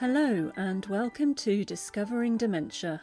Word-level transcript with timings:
Hello, 0.00 0.50
and 0.56 0.84
welcome 0.86 1.36
to 1.36 1.64
Discovering 1.64 2.36
Dementia. 2.36 3.00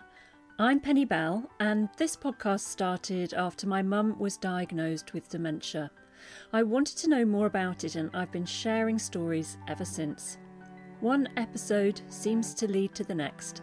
I'm 0.59 0.81
Penny 0.81 1.05
Bell, 1.05 1.49
and 1.61 1.87
this 1.95 2.17
podcast 2.17 2.65
started 2.65 3.33
after 3.33 3.65
my 3.65 3.81
mum 3.81 4.19
was 4.19 4.35
diagnosed 4.35 5.13
with 5.13 5.29
dementia. 5.29 5.89
I 6.51 6.63
wanted 6.63 6.97
to 6.97 7.09
know 7.09 7.23
more 7.23 7.45
about 7.45 7.85
it, 7.85 7.95
and 7.95 8.09
I've 8.13 8.33
been 8.33 8.45
sharing 8.45 8.99
stories 8.99 9.57
ever 9.69 9.85
since. 9.85 10.37
One 10.99 11.29
episode 11.37 12.01
seems 12.09 12.53
to 12.55 12.67
lead 12.67 12.93
to 12.95 13.05
the 13.05 13.15
next, 13.15 13.61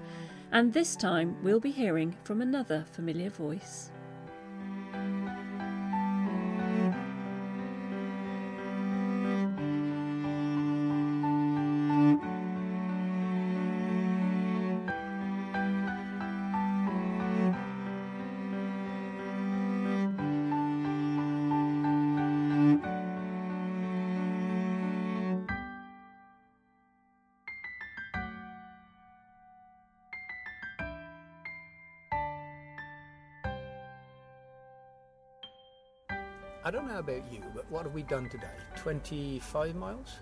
and 0.52 0.72
this 0.72 0.96
time 0.96 1.36
we'll 1.42 1.60
be 1.60 1.70
hearing 1.70 2.16
from 2.24 2.40
another 2.40 2.86
familiar 2.92 3.28
voice. 3.28 3.90
I 36.68 36.70
don't 36.70 36.86
know 36.86 36.98
about 36.98 37.32
you, 37.32 37.42
but 37.54 37.64
what 37.70 37.84
have 37.84 37.94
we 37.94 38.02
done 38.02 38.28
today? 38.28 38.46
25 38.76 39.74
miles? 39.74 40.16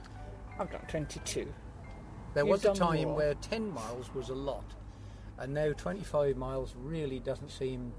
I've 0.61 0.71
done 0.71 0.83
22. 0.87 1.53
There 2.35 2.45
You've 2.45 2.49
was 2.53 2.65
a 2.65 2.73
time 2.73 3.07
more. 3.07 3.17
where 3.17 3.35
10 3.35 3.69
miles 3.69 4.15
was 4.15 4.29
a 4.29 4.35
lot, 4.37 4.63
and 5.39 5.53
now 5.53 5.73
25 5.73 6.37
miles 6.37 6.77
really 6.79 7.19
doesn't 7.19 7.51
seem, 7.51 7.93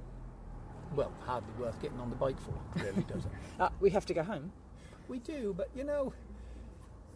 well, 0.95 1.11
hardly 1.25 1.51
worth 1.59 1.81
getting 1.81 1.99
on 1.99 2.09
the 2.09 2.15
bike 2.15 2.39
for, 2.39 2.53
really, 2.81 3.03
does 3.03 3.25
it? 3.25 3.31
Uh, 3.59 3.67
we 3.81 3.89
have 3.89 4.05
to 4.05 4.13
go 4.13 4.23
home. 4.23 4.53
we 5.09 5.19
do, 5.19 5.53
but 5.57 5.67
you 5.75 5.83
know, 5.83 6.13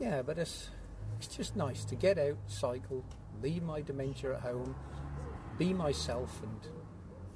yeah, 0.02 0.22
but 0.22 0.38
it's, 0.38 0.68
it's 1.18 1.34
just 1.34 1.56
nice 1.56 1.86
to 1.86 1.96
get 1.96 2.20
out, 2.20 2.36
cycle, 2.48 3.06
leave 3.42 3.64
my 3.64 3.80
dementia 3.80 4.34
at 4.34 4.42
home, 4.42 4.76
be 5.58 5.74
myself, 5.74 6.42
and 6.44 6.68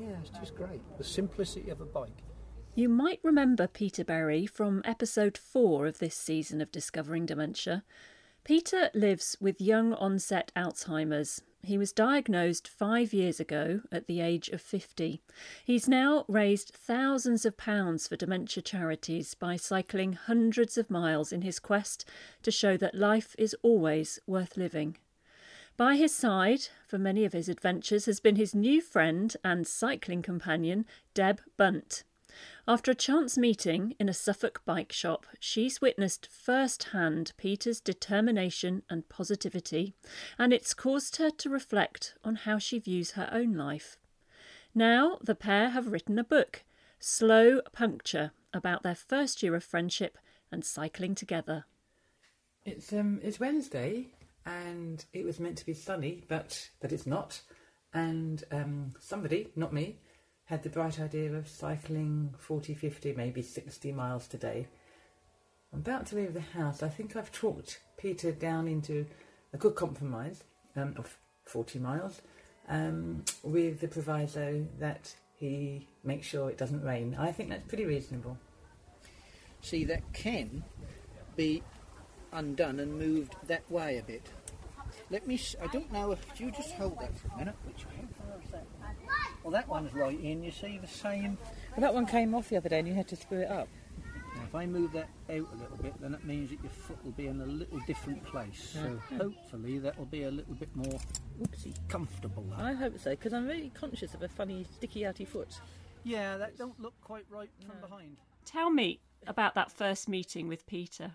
yeah, 0.02 0.18
it's 0.20 0.38
just 0.38 0.54
great. 0.54 0.82
The 0.98 1.04
simplicity 1.06 1.70
of 1.70 1.80
a 1.80 1.86
bike. 1.86 2.25
You 2.78 2.90
might 2.90 3.22
remember 3.24 3.68
Peter 3.68 4.04
Berry 4.04 4.46
from 4.46 4.82
episode 4.84 5.38
4 5.38 5.88
of 5.88 6.00
this 6.00 6.14
season 6.14 6.60
of 6.60 6.74
Discovering 6.74 7.26
Dementia. 7.26 7.86
Peter 8.44 8.90
lives 8.94 9.38
with 9.40 9.62
young 9.62 9.94
onset 9.94 10.52
Alzheimer's. 10.58 11.42
He 11.64 11.78
was 11.78 11.94
diagnosed 11.94 12.68
five 12.68 13.14
years 13.14 13.40
ago 13.40 13.80
at 13.94 14.08
the 14.08 14.20
age 14.20 14.50
of 14.50 14.60
50. 14.60 15.22
He's 15.64 15.88
now 15.88 16.26
raised 16.28 16.74
thousands 16.76 17.46
of 17.46 17.56
pounds 17.56 18.10
for 18.10 18.18
dementia 18.18 18.62
charities 18.62 19.36
by 19.36 19.56
cycling 19.56 20.12
hundreds 20.12 20.78
of 20.78 20.90
miles 20.90 21.32
in 21.32 21.44
his 21.44 21.60
quest 21.60 22.04
to 22.44 22.52
show 22.52 22.76
that 22.76 22.94
life 22.94 23.38
is 23.40 23.56
always 23.62 24.20
worth 24.28 24.58
living. 24.58 24.98
By 25.78 25.96
his 25.96 26.14
side, 26.14 26.68
for 26.86 26.98
many 26.98 27.24
of 27.24 27.32
his 27.32 27.48
adventures, 27.48 28.06
has 28.06 28.20
been 28.20 28.36
his 28.36 28.54
new 28.54 28.82
friend 28.82 29.34
and 29.46 29.66
cycling 29.66 30.22
companion, 30.22 30.86
Deb 31.14 31.40
Bunt. 31.56 32.04
After 32.68 32.92
a 32.92 32.96
chance 32.96 33.38
meeting 33.38 33.96
in 34.00 34.10
a 34.10 34.14
Suffolk 34.14 34.62
bike 34.66 34.92
shop, 34.92 35.26
she's 35.40 35.82
witnessed 35.82 36.28
firsthand 36.32 37.34
Peter's 37.38 37.80
determination 37.80 38.84
and 38.90 39.08
positivity, 39.08 39.94
and 40.38 40.52
it's 40.52 40.74
caused 40.74 41.18
her 41.18 41.30
to 41.30 41.50
reflect 41.50 42.16
on 42.24 42.36
how 42.36 42.58
she 42.58 42.80
views 42.80 43.12
her 43.12 43.30
own 43.32 43.54
life. 43.54 43.98
Now, 44.74 45.20
the 45.22 45.36
pair 45.36 45.70
have 45.70 45.88
written 45.88 46.20
a 46.20 46.24
book, 46.24 46.64
Slow 47.00 47.62
Puncture, 47.72 48.32
about 48.54 48.84
their 48.84 48.96
first 48.96 49.44
year 49.44 49.56
of 49.56 49.64
friendship 49.64 50.18
and 50.52 50.66
cycling 50.66 51.16
together. 51.16 51.66
It's 52.66 52.92
um, 52.92 53.20
it's 53.22 53.40
Wednesday, 53.40 54.08
and 54.46 55.06
it 55.14 55.24
was 55.24 55.40
meant 55.40 55.58
to 55.60 55.66
be 55.66 55.74
sunny, 55.74 56.24
but 56.28 56.70
but 56.82 56.92
it's 56.92 57.06
not. 57.06 57.42
And 57.94 58.44
um, 58.52 58.92
somebody, 59.00 59.50
not 59.56 59.72
me, 59.72 60.00
had 60.46 60.64
the 60.64 60.70
bright 60.70 61.00
idea 61.00 61.34
of 61.34 61.48
cycling 61.48 62.34
40, 62.38 62.76
50, 62.76 63.14
maybe 63.14 63.42
60 63.42 63.92
miles 63.92 64.28
today. 64.28 64.68
I'm 65.74 65.80
about 65.80 66.06
to 66.08 66.16
leave 66.16 66.34
the 66.34 66.42
house. 66.42 66.84
I 66.84 66.90
think 66.90 67.16
I've 67.16 67.32
talked 67.32 67.80
Peter 67.98 68.32
down 68.32 68.68
into 68.68 69.06
a 69.54 69.58
good 69.58 69.76
compromise 69.76 70.44
um, 70.76 70.94
of 70.98 71.18
40 71.46 71.80
miles, 71.80 72.22
um, 72.70 73.24
with 73.44 73.80
the 73.80 73.88
proviso 73.88 74.66
that 74.80 75.16
he 75.36 75.88
makes 76.04 76.28
sure 76.28 76.50
it 76.50 76.58
doesn't 76.58 76.84
rain. 76.84 77.16
I 77.20 77.32
think 77.32 77.50
that's 77.50 77.68
pretty 77.68 77.86
reasonable. 77.86 78.38
See, 79.62 79.84
that 79.86 80.14
can 80.14 80.64
be 81.36 81.64
undone 82.32 82.80
and 82.80 82.98
moved 82.98 83.36
that 83.48 83.70
way 83.72 83.98
a 83.98 84.04
bit. 84.04 84.28
Let 85.10 85.28
me. 85.28 85.40
I 85.62 85.68
don't 85.68 85.92
know 85.92 86.12
if 86.12 86.40
you 86.40 86.52
just 86.52 86.74
hold 86.74 87.00
that 87.00 87.18
for 87.18 87.28
a 87.36 87.38
minute. 87.38 87.56
Which 89.16 89.36
way? 89.36 89.40
Well, 89.44 89.52
that 89.52 89.68
one's 89.68 89.94
right 89.94 90.20
in. 90.20 90.44
You 90.44 90.52
see 90.52 90.78
the 90.80 90.88
same. 90.88 91.38
Well, 91.72 91.82
that 91.82 91.94
one 91.94 92.06
came 92.06 92.34
off 92.34 92.50
the 92.50 92.58
other 92.58 92.70
day, 92.70 92.80
and 92.80 92.88
you 92.88 92.94
had 92.94 93.08
to 93.10 93.16
screw 93.16 93.40
it 93.42 93.50
up. 93.52 93.68
Now, 94.36 94.42
if 94.44 94.56
I 94.56 94.66
move 94.66 94.92
that 94.94 95.08
out 95.30 95.48
a 95.54 95.56
little 95.56 95.78
bit, 95.82 95.94
then 96.02 96.12
that 96.12 96.26
means 96.26 96.50
that 96.50 96.62
your 96.62 96.72
foot 96.72 97.04
will 97.06 97.12
be 97.12 97.28
in 97.28 97.40
a 97.42 97.46
little 97.46 97.80
different 97.88 98.24
place. 98.26 98.74
So 98.74 99.00
hopefully 99.18 99.80
that 99.80 99.98
will 99.98 100.06
be 100.06 100.24
a 100.24 100.32
little 100.32 100.56
bit 100.56 100.76
more 100.76 101.00
Oopsie. 101.42 101.74
comfortable. 101.88 102.44
That. 102.50 102.60
I 102.60 102.74
hope 102.74 103.00
so, 103.00 103.12
because 103.12 103.34
I'm 103.34 103.48
really 103.48 103.72
conscious 103.74 104.14
of 104.14 104.24
a 104.24 104.28
funny 104.28 104.66
sticky 104.76 105.02
outy 105.02 105.26
foot. 105.28 105.60
Yeah, 106.04 106.38
that 106.38 106.58
don't 106.58 106.80
look 106.82 106.94
quite 107.02 107.26
right 107.30 107.50
from 107.66 107.80
behind. 107.82 108.18
Tell 108.46 108.70
me 108.70 109.00
about 109.26 109.56
that 109.56 109.72
first 109.72 110.10
meeting 110.10 110.48
with 110.48 110.68
Peter. 110.68 111.12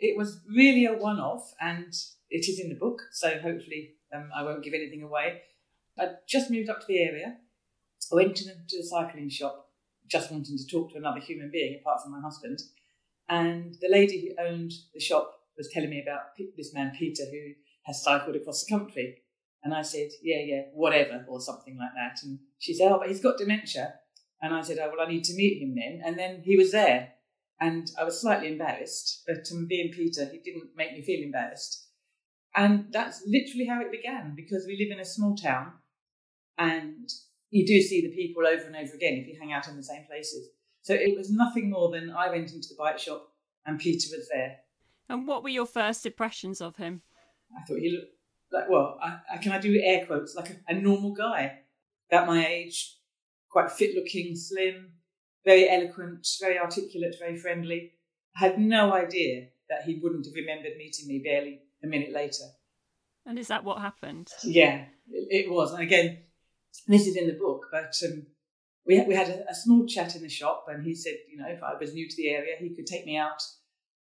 it 0.00 0.16
was 0.16 0.40
really 0.48 0.86
a 0.86 0.94
one-off, 0.94 1.52
and 1.60 1.92
it 2.30 2.48
is 2.48 2.58
in 2.58 2.70
the 2.70 2.74
book, 2.74 3.02
so 3.12 3.38
hopefully 3.38 3.96
um, 4.14 4.30
I 4.34 4.42
won't 4.42 4.64
give 4.64 4.72
anything 4.74 5.02
away. 5.02 5.42
I 6.00 6.12
just 6.26 6.50
moved 6.50 6.70
up 6.70 6.80
to 6.80 6.86
the 6.86 7.02
area. 7.02 7.36
I 8.10 8.14
went 8.14 8.36
to 8.36 8.44
the, 8.44 8.56
the 8.68 8.82
cycling 8.82 9.28
shop, 9.28 9.68
just 10.10 10.32
wanting 10.32 10.56
to 10.56 10.66
talk 10.66 10.92
to 10.92 10.98
another 10.98 11.20
human 11.20 11.50
being 11.52 11.78
apart 11.80 12.02
from 12.02 12.12
my 12.12 12.20
husband. 12.20 12.60
And 13.28 13.74
the 13.80 13.88
lady 13.90 14.34
who 14.36 14.44
owned 14.44 14.72
the 14.94 15.00
shop 15.00 15.32
was 15.56 15.68
telling 15.72 15.90
me 15.90 16.02
about 16.02 16.20
this 16.56 16.74
man 16.74 16.92
Peter 16.98 17.24
who 17.30 17.52
has 17.84 18.02
cycled 18.02 18.36
across 18.36 18.64
the 18.64 18.76
country. 18.76 19.18
And 19.62 19.74
I 19.74 19.82
said, 19.82 20.08
yeah, 20.22 20.40
yeah, 20.42 20.62
whatever, 20.72 21.24
or 21.28 21.40
something 21.40 21.76
like 21.78 21.90
that. 21.94 22.18
And 22.24 22.38
she 22.58 22.72
said, 22.74 22.90
oh, 22.90 22.98
but 22.98 23.08
he's 23.08 23.22
got 23.22 23.36
dementia. 23.36 23.94
And 24.40 24.54
I 24.54 24.62
said, 24.62 24.78
oh, 24.78 24.90
well, 24.90 25.06
I 25.06 25.10
need 25.10 25.24
to 25.24 25.36
meet 25.36 25.62
him 25.62 25.74
then. 25.74 26.00
And 26.04 26.18
then 26.18 26.42
he 26.44 26.56
was 26.56 26.72
there. 26.72 27.12
And 27.60 27.90
I 28.00 28.04
was 28.04 28.18
slightly 28.18 28.48
embarrassed, 28.48 29.22
but 29.26 29.46
um, 29.52 29.66
being 29.66 29.92
Peter, 29.92 30.24
he 30.24 30.38
didn't 30.38 30.70
make 30.76 30.92
me 30.92 31.02
feel 31.02 31.22
embarrassed. 31.22 31.88
And 32.56 32.86
that's 32.90 33.22
literally 33.26 33.66
how 33.66 33.82
it 33.82 33.92
began 33.92 34.32
because 34.34 34.64
we 34.66 34.78
live 34.78 34.96
in 34.96 35.00
a 35.00 35.04
small 35.04 35.36
town 35.36 35.72
and 36.58 37.08
you 37.50 37.66
do 37.66 37.80
see 37.80 38.00
the 38.00 38.14
people 38.14 38.46
over 38.46 38.62
and 38.62 38.76
over 38.76 38.94
again 38.94 39.14
if 39.14 39.26
you 39.26 39.36
hang 39.40 39.52
out 39.52 39.68
in 39.68 39.76
the 39.76 39.82
same 39.82 40.04
places. 40.06 40.48
So 40.82 40.94
it 40.94 41.16
was 41.16 41.30
nothing 41.30 41.70
more 41.70 41.90
than 41.90 42.10
I 42.10 42.30
went 42.30 42.52
into 42.52 42.68
the 42.68 42.76
bike 42.78 42.98
shop 42.98 43.28
and 43.66 43.78
Peter 43.78 44.08
was 44.16 44.28
there. 44.32 44.56
And 45.08 45.26
what 45.26 45.42
were 45.42 45.48
your 45.48 45.66
first 45.66 46.06
impressions 46.06 46.60
of 46.60 46.76
him? 46.76 47.02
I 47.56 47.64
thought 47.64 47.80
he 47.80 47.90
looked 47.90 48.14
like, 48.52 48.70
well, 48.70 48.98
I, 49.02 49.18
I, 49.34 49.36
can 49.38 49.52
I 49.52 49.58
do 49.58 49.80
air 49.82 50.06
quotes, 50.06 50.34
like 50.34 50.50
a, 50.50 50.56
a 50.68 50.74
normal 50.74 51.12
guy, 51.12 51.58
about 52.10 52.26
my 52.26 52.46
age, 52.46 52.96
quite 53.50 53.70
fit 53.70 53.94
looking, 53.94 54.36
slim, 54.36 54.92
very 55.44 55.68
eloquent, 55.68 56.26
very 56.40 56.58
articulate, 56.58 57.16
very 57.18 57.36
friendly. 57.36 57.92
I 58.36 58.46
had 58.46 58.58
no 58.58 58.92
idea 58.92 59.48
that 59.68 59.82
he 59.84 59.98
wouldn't 60.02 60.26
have 60.26 60.34
remembered 60.34 60.76
meeting 60.76 61.08
me 61.08 61.20
barely 61.24 61.60
a 61.82 61.86
minute 61.86 62.12
later. 62.12 62.44
And 63.26 63.38
is 63.38 63.48
that 63.48 63.64
what 63.64 63.80
happened? 63.80 64.28
Yeah, 64.44 64.84
it, 65.10 65.46
it 65.46 65.50
was. 65.50 65.72
And 65.72 65.82
again, 65.82 66.18
this 66.86 67.06
is 67.06 67.16
in 67.16 67.26
the 67.26 67.34
book, 67.34 67.66
but 67.70 67.94
um, 68.04 68.26
we, 68.86 69.00
we 69.02 69.14
had 69.14 69.28
a, 69.28 69.50
a 69.50 69.54
small 69.54 69.86
chat 69.86 70.16
in 70.16 70.22
the 70.22 70.28
shop, 70.28 70.66
and 70.68 70.84
he 70.84 70.94
said, 70.94 71.14
you 71.30 71.38
know, 71.38 71.48
if 71.48 71.62
I 71.62 71.74
was 71.78 71.94
new 71.94 72.08
to 72.08 72.16
the 72.16 72.30
area, 72.30 72.54
he 72.58 72.74
could 72.74 72.86
take 72.86 73.06
me 73.06 73.16
out 73.16 73.42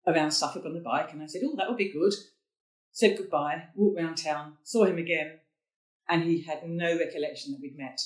around 0.06 0.30
Suffolk 0.30 0.64
on 0.64 0.74
the 0.74 0.80
bike. 0.80 1.12
And 1.12 1.22
I 1.22 1.26
said, 1.26 1.42
oh, 1.44 1.54
that 1.56 1.68
would 1.68 1.78
be 1.78 1.92
good. 1.92 2.12
Said 2.92 3.16
goodbye, 3.16 3.64
walked 3.74 3.98
round 3.98 4.18
town, 4.18 4.54
saw 4.62 4.84
him 4.84 4.98
again, 4.98 5.38
and 6.08 6.22
he 6.22 6.42
had 6.42 6.68
no 6.68 6.98
recollection 6.98 7.52
that 7.52 7.60
we'd 7.60 7.78
met. 7.78 8.00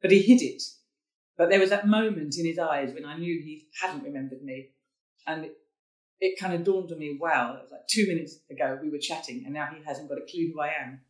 But 0.00 0.10
he 0.10 0.22
hid 0.22 0.42
it. 0.42 0.62
But 1.36 1.50
there 1.50 1.60
was 1.60 1.70
that 1.70 1.88
moment 1.88 2.36
in 2.38 2.46
his 2.46 2.58
eyes 2.58 2.94
when 2.94 3.04
I 3.04 3.18
knew 3.18 3.40
he 3.42 3.66
hadn't 3.82 4.04
remembered 4.04 4.42
me. 4.42 4.70
And 5.26 5.46
it, 5.46 5.56
it 6.20 6.38
kind 6.38 6.54
of 6.54 6.64
dawned 6.64 6.92
on 6.92 6.98
me, 6.98 7.18
wow, 7.20 7.56
it 7.56 7.62
was 7.62 7.72
like 7.72 7.86
two 7.88 8.06
minutes 8.06 8.38
ago 8.50 8.78
we 8.80 8.90
were 8.90 8.98
chatting, 8.98 9.42
and 9.44 9.52
now 9.54 9.68
he 9.74 9.82
hasn't 9.84 10.08
got 10.08 10.18
a 10.18 10.30
clue 10.30 10.52
who 10.54 10.60
I 10.60 10.68
am. 10.68 11.00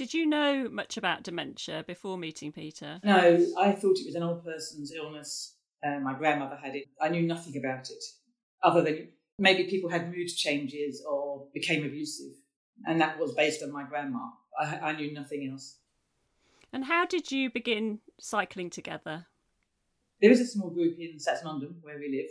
Did 0.00 0.14
you 0.14 0.24
know 0.24 0.66
much 0.70 0.96
about 0.96 1.24
dementia 1.24 1.84
before 1.86 2.16
meeting 2.16 2.52
Peter? 2.52 3.00
No, 3.04 3.46
I 3.58 3.72
thought 3.72 3.98
it 3.98 4.06
was 4.06 4.14
an 4.14 4.22
old 4.22 4.42
person's 4.42 4.94
illness. 4.94 5.56
Uh, 5.86 6.00
my 6.00 6.14
grandmother 6.14 6.56
had 6.56 6.74
it. 6.74 6.86
I 6.98 7.10
knew 7.10 7.20
nothing 7.20 7.58
about 7.58 7.90
it, 7.90 8.02
other 8.62 8.80
than 8.80 9.08
maybe 9.38 9.64
people 9.64 9.90
had 9.90 10.10
mood 10.10 10.28
changes 10.28 11.04
or 11.06 11.48
became 11.52 11.84
abusive. 11.84 12.32
and 12.86 12.98
that 12.98 13.18
was 13.18 13.34
based 13.34 13.62
on 13.62 13.72
my 13.72 13.84
grandma. 13.84 14.20
I, 14.58 14.78
I 14.78 14.92
knew 14.92 15.12
nothing 15.12 15.50
else. 15.52 15.76
And 16.72 16.86
how 16.86 17.04
did 17.04 17.30
you 17.30 17.50
begin 17.50 17.98
cycling 18.18 18.70
together? 18.70 19.26
There 20.22 20.30
is 20.30 20.40
a 20.40 20.46
small 20.46 20.70
group 20.70 20.98
in 20.98 21.18
Saxmundham 21.18 21.74
where 21.82 21.98
we 21.98 22.08
live 22.08 22.30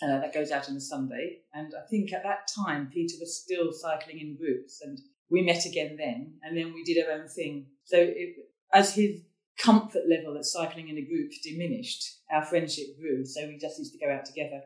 uh, 0.00 0.20
that 0.20 0.32
goes 0.32 0.52
out 0.52 0.68
on 0.68 0.76
a 0.76 0.80
Sunday, 0.80 1.40
and 1.52 1.74
I 1.74 1.88
think 1.88 2.12
at 2.12 2.22
that 2.22 2.48
time 2.54 2.88
Peter 2.94 3.16
was 3.18 3.36
still 3.36 3.72
cycling 3.72 4.20
in 4.20 4.36
groups, 4.36 4.80
and 4.80 5.00
we 5.30 5.42
met 5.42 5.64
again 5.64 5.96
then, 5.98 6.34
and 6.42 6.56
then 6.56 6.72
we 6.72 6.84
did 6.84 7.04
our 7.04 7.12
own 7.12 7.28
thing. 7.28 7.66
So 7.84 7.96
it, 7.98 8.36
as 8.72 8.94
his 8.94 9.20
comfort 9.58 10.02
level 10.08 10.36
at 10.36 10.44
cycling 10.44 10.88
in 10.88 10.98
a 10.98 11.02
group 11.02 11.30
diminished, 11.42 12.18
our 12.30 12.44
friendship 12.44 12.86
grew. 12.98 13.24
So 13.24 13.46
we 13.46 13.58
just 13.58 13.78
used 13.78 13.92
to 13.92 14.04
go 14.04 14.12
out 14.12 14.24
together. 14.24 14.62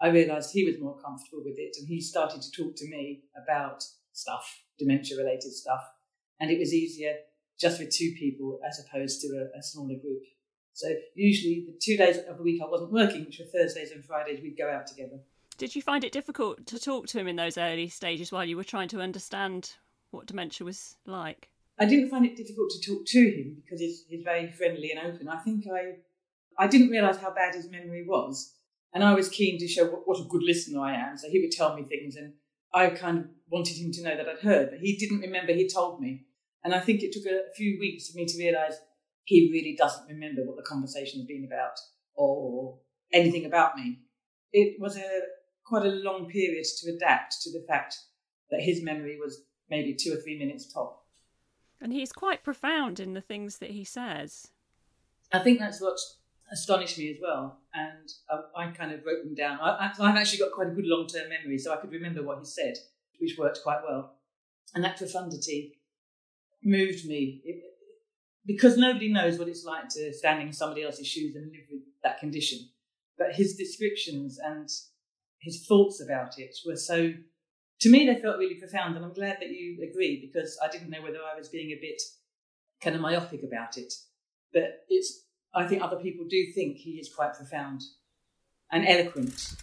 I 0.00 0.08
realised 0.08 0.50
he 0.52 0.64
was 0.64 0.80
more 0.80 0.98
comfortable 1.00 1.42
with 1.44 1.58
it, 1.58 1.76
and 1.78 1.86
he 1.86 2.00
started 2.00 2.42
to 2.42 2.50
talk 2.50 2.74
to 2.76 2.88
me 2.88 3.22
about 3.42 3.84
stuff, 4.12 4.62
dementia 4.78 5.16
related 5.16 5.52
stuff, 5.52 5.82
and 6.40 6.50
it 6.50 6.58
was 6.58 6.74
easier 6.74 7.14
just 7.60 7.78
with 7.78 7.90
two 7.90 8.12
people 8.18 8.58
as 8.68 8.84
opposed 8.84 9.20
to 9.20 9.28
a, 9.28 9.58
a 9.58 9.62
smaller 9.62 9.94
group. 10.00 10.22
So 10.72 10.88
usually 11.14 11.66
the 11.66 11.78
two 11.80 11.96
days 11.96 12.18
of 12.28 12.38
the 12.38 12.42
week 12.42 12.60
I 12.62 12.68
wasn't 12.68 12.92
working, 12.92 13.24
which 13.26 13.38
were 13.38 13.44
Thursdays 13.44 13.92
and 13.92 14.04
Fridays, 14.04 14.40
we'd 14.42 14.58
go 14.58 14.70
out 14.70 14.86
together. 14.86 15.20
Did 15.58 15.76
you 15.76 15.82
find 15.82 16.02
it 16.02 16.12
difficult 16.12 16.66
to 16.66 16.78
talk 16.78 17.06
to 17.08 17.18
him 17.18 17.28
in 17.28 17.36
those 17.36 17.58
early 17.58 17.88
stages 17.88 18.32
while 18.32 18.44
you 18.44 18.56
were 18.56 18.64
trying 18.64 18.88
to 18.88 19.00
understand 19.00 19.76
what 20.12 20.26
dementia 20.26 20.64
was 20.64 20.96
like? 21.06 21.48
I 21.78 21.86
didn't 21.86 22.10
find 22.10 22.24
it 22.24 22.36
difficult 22.36 22.70
to 22.70 22.90
talk 22.90 23.04
to 23.06 23.18
him 23.18 23.56
because 23.56 23.80
he's, 23.80 24.04
he's 24.08 24.22
very 24.22 24.50
friendly 24.52 24.92
and 24.92 25.12
open. 25.12 25.28
I 25.28 25.38
think 25.38 25.64
I 25.66 25.96
I 26.58 26.68
didn't 26.68 26.90
realise 26.90 27.16
how 27.16 27.32
bad 27.32 27.54
his 27.54 27.70
memory 27.70 28.04
was. 28.06 28.54
And 28.94 29.02
I 29.02 29.14
was 29.14 29.30
keen 29.30 29.58
to 29.58 29.66
show 29.66 29.86
what, 29.86 30.02
what 30.06 30.20
a 30.20 30.28
good 30.28 30.42
listener 30.42 30.80
I 30.80 30.94
am. 30.94 31.16
So 31.16 31.28
he 31.30 31.40
would 31.40 31.50
tell 31.50 31.74
me 31.74 31.82
things 31.82 32.14
and 32.14 32.34
I 32.74 32.90
kind 32.90 33.18
of 33.18 33.24
wanted 33.50 33.76
him 33.76 33.90
to 33.92 34.02
know 34.02 34.16
that 34.16 34.28
I'd 34.28 34.40
heard, 34.40 34.70
but 34.70 34.80
he 34.80 34.96
didn't 34.96 35.20
remember 35.20 35.52
he 35.52 35.68
told 35.68 36.00
me. 36.00 36.26
And 36.64 36.74
I 36.74 36.80
think 36.80 37.02
it 37.02 37.12
took 37.12 37.24
a 37.24 37.52
few 37.56 37.78
weeks 37.80 38.10
for 38.10 38.16
me 38.16 38.26
to 38.26 38.38
realise 38.38 38.76
he 39.24 39.50
really 39.52 39.74
doesn't 39.76 40.08
remember 40.08 40.42
what 40.44 40.56
the 40.56 40.62
conversation 40.62 41.20
had 41.20 41.26
been 41.28 41.48
about 41.50 41.78
or 42.14 42.78
anything 43.12 43.46
about 43.46 43.76
me. 43.76 44.00
It 44.52 44.80
was 44.80 44.96
a 44.96 45.20
quite 45.64 45.86
a 45.86 45.90
long 45.90 46.28
period 46.28 46.64
to 46.64 46.92
adapt 46.94 47.36
to 47.42 47.50
the 47.50 47.64
fact 47.66 47.96
that 48.50 48.60
his 48.60 48.82
memory 48.82 49.18
was 49.18 49.42
maybe 49.72 49.94
two 49.94 50.12
or 50.12 50.16
three 50.16 50.38
minutes 50.38 50.70
top. 50.70 51.06
And 51.80 51.92
he's 51.92 52.12
quite 52.12 52.44
profound 52.44 53.00
in 53.00 53.14
the 53.14 53.22
things 53.22 53.58
that 53.58 53.70
he 53.70 53.84
says. 53.84 54.48
I 55.32 55.38
think 55.38 55.58
that's 55.58 55.80
what 55.80 55.98
astonished 56.52 56.98
me 56.98 57.10
as 57.10 57.16
well. 57.20 57.58
And 57.74 58.12
I, 58.30 58.64
I 58.64 58.70
kind 58.70 58.92
of 58.92 59.00
wrote 59.04 59.24
them 59.24 59.34
down. 59.34 59.58
I, 59.60 59.90
have 59.96 60.16
actually 60.16 60.40
got 60.40 60.52
quite 60.52 60.68
a 60.68 60.72
good 60.72 60.84
long 60.86 61.06
term 61.06 61.30
memory, 61.30 61.58
so 61.58 61.72
I 61.72 61.76
could 61.76 61.90
remember 61.90 62.22
what 62.22 62.38
he 62.38 62.44
said, 62.44 62.74
which 63.18 63.38
worked 63.38 63.60
quite 63.64 63.80
well. 63.82 64.14
And 64.74 64.84
that 64.84 64.98
profundity 64.98 65.80
moved 66.62 67.06
me. 67.06 67.40
It, 67.42 67.64
because 68.44 68.76
nobody 68.76 69.10
knows 69.10 69.38
what 69.38 69.48
it's 69.48 69.64
like 69.64 69.88
to 69.90 70.12
stand 70.12 70.42
in 70.42 70.52
somebody 70.52 70.82
else's 70.82 71.06
shoes 71.06 71.34
and 71.34 71.46
live 71.46 71.64
with 71.70 71.82
that 72.04 72.20
condition. 72.20 72.58
But 73.16 73.34
his 73.34 73.56
descriptions 73.56 74.38
and 74.38 74.68
his 75.40 75.64
thoughts 75.66 76.02
about 76.02 76.38
it 76.38 76.56
were 76.66 76.76
so, 76.76 77.14
to 77.82 77.90
me, 77.90 78.06
they 78.06 78.20
felt 78.20 78.38
really 78.38 78.54
profound. 78.54 78.94
And 78.94 79.04
I'm 79.04 79.12
glad 79.12 79.38
that 79.40 79.50
you 79.50 79.76
agree 79.82 80.20
because 80.24 80.56
I 80.62 80.68
didn't 80.68 80.88
know 80.88 81.02
whether 81.02 81.18
I 81.18 81.36
was 81.36 81.48
being 81.48 81.70
a 81.70 81.80
bit 81.80 82.00
kind 82.80 82.94
of 82.94 83.02
myopic 83.02 83.42
about 83.42 83.76
it. 83.76 83.92
But 84.52 84.84
it's, 84.88 85.24
I 85.52 85.66
think 85.66 85.82
other 85.82 85.96
people 85.96 86.24
do 86.28 86.52
think 86.52 86.76
he 86.76 86.92
is 86.92 87.12
quite 87.12 87.34
profound 87.34 87.82
and 88.70 88.86
eloquent. 88.86 89.56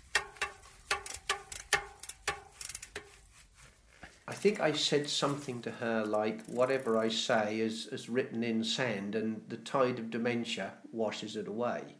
I 4.28 4.34
think 4.34 4.60
I 4.60 4.74
said 4.74 5.10
something 5.10 5.62
to 5.62 5.72
her 5.72 6.04
like, 6.06 6.46
whatever 6.48 6.98
I 6.98 7.08
say 7.08 7.62
is, 7.62 7.88
is 7.88 8.10
written 8.10 8.44
in 8.44 8.66
sand 8.66 9.16
and 9.16 9.42
the 9.48 9.58
tide 9.58 9.98
of 9.98 10.12
dementia 10.12 10.74
washes 10.92 11.38
it 11.38 11.48
away. 11.48 11.96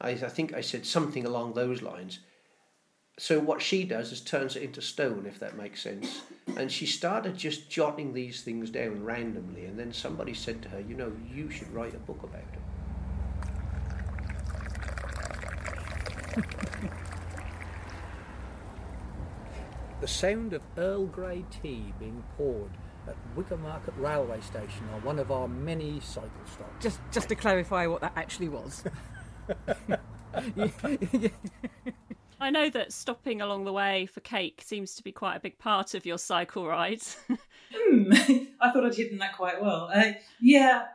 I, 0.00 0.10
I 0.10 0.28
think 0.28 0.54
I 0.54 0.62
said 0.62 0.86
something 0.86 1.26
along 1.26 1.52
those 1.52 1.82
lines. 1.82 2.20
So 3.20 3.38
what 3.38 3.60
she 3.60 3.84
does 3.84 4.12
is 4.12 4.22
turns 4.22 4.56
it 4.56 4.62
into 4.62 4.80
stone, 4.80 5.26
if 5.26 5.38
that 5.40 5.54
makes 5.54 5.82
sense. 5.82 6.22
And 6.56 6.72
she 6.72 6.86
started 6.86 7.36
just 7.36 7.68
jotting 7.68 8.14
these 8.14 8.40
things 8.40 8.70
down 8.70 9.04
randomly, 9.04 9.66
and 9.66 9.78
then 9.78 9.92
somebody 9.92 10.32
said 10.32 10.62
to 10.62 10.70
her, 10.70 10.80
you 10.80 10.94
know, 10.94 11.12
you 11.30 11.50
should 11.50 11.70
write 11.70 11.92
a 11.92 11.98
book 11.98 12.22
about 12.22 12.40
it. 12.40 12.60
the 20.00 20.08
sound 20.08 20.54
of 20.54 20.62
Earl 20.78 21.04
Grey 21.04 21.44
tea 21.50 21.92
being 21.98 22.24
poured 22.38 22.70
at 23.06 23.16
Wickham 23.36 23.60
Market 23.60 23.92
railway 23.98 24.40
station 24.40 24.88
on 24.94 25.04
one 25.04 25.18
of 25.18 25.30
our 25.30 25.46
many 25.46 26.00
cycle 26.00 26.30
stops. 26.46 26.82
Just, 26.82 27.00
just 27.12 27.28
to 27.28 27.34
clarify 27.34 27.86
what 27.86 28.00
that 28.00 28.14
actually 28.16 28.48
was. 28.48 28.82
I 32.40 32.50
know 32.50 32.70
that 32.70 32.92
stopping 32.92 33.42
along 33.42 33.64
the 33.64 33.72
way 33.72 34.06
for 34.06 34.20
cake 34.20 34.62
seems 34.64 34.94
to 34.94 35.02
be 35.02 35.12
quite 35.12 35.36
a 35.36 35.40
big 35.40 35.58
part 35.58 35.94
of 35.94 36.06
your 36.06 36.16
cycle 36.18 36.66
rides. 36.66 37.18
hmm, 37.28 38.12
I 38.60 38.70
thought 38.70 38.86
I'd 38.86 38.94
hidden 38.94 39.18
that 39.18 39.36
quite 39.36 39.60
well. 39.60 39.90
Uh, 39.92 40.12
yeah, 40.40 40.86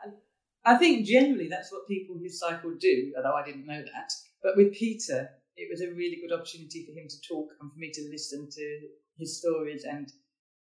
I 0.64 0.76
think 0.76 1.06
generally 1.06 1.48
that's 1.48 1.70
what 1.70 1.86
people 1.86 2.16
who 2.18 2.28
cycle 2.28 2.72
do, 2.78 3.12
although 3.16 3.36
I 3.36 3.44
didn't 3.44 3.66
know 3.66 3.80
that. 3.80 4.12
But 4.42 4.56
with 4.56 4.72
Peter, 4.72 5.30
it 5.56 5.68
was 5.70 5.80
a 5.80 5.94
really 5.94 6.18
good 6.20 6.34
opportunity 6.34 6.84
for 6.84 6.98
him 6.98 7.06
to 7.08 7.16
talk 7.28 7.48
and 7.60 7.72
for 7.72 7.78
me 7.78 7.90
to 7.92 8.08
listen 8.10 8.48
to 8.50 8.80
his 9.18 9.38
stories 9.38 9.84
and 9.84 10.12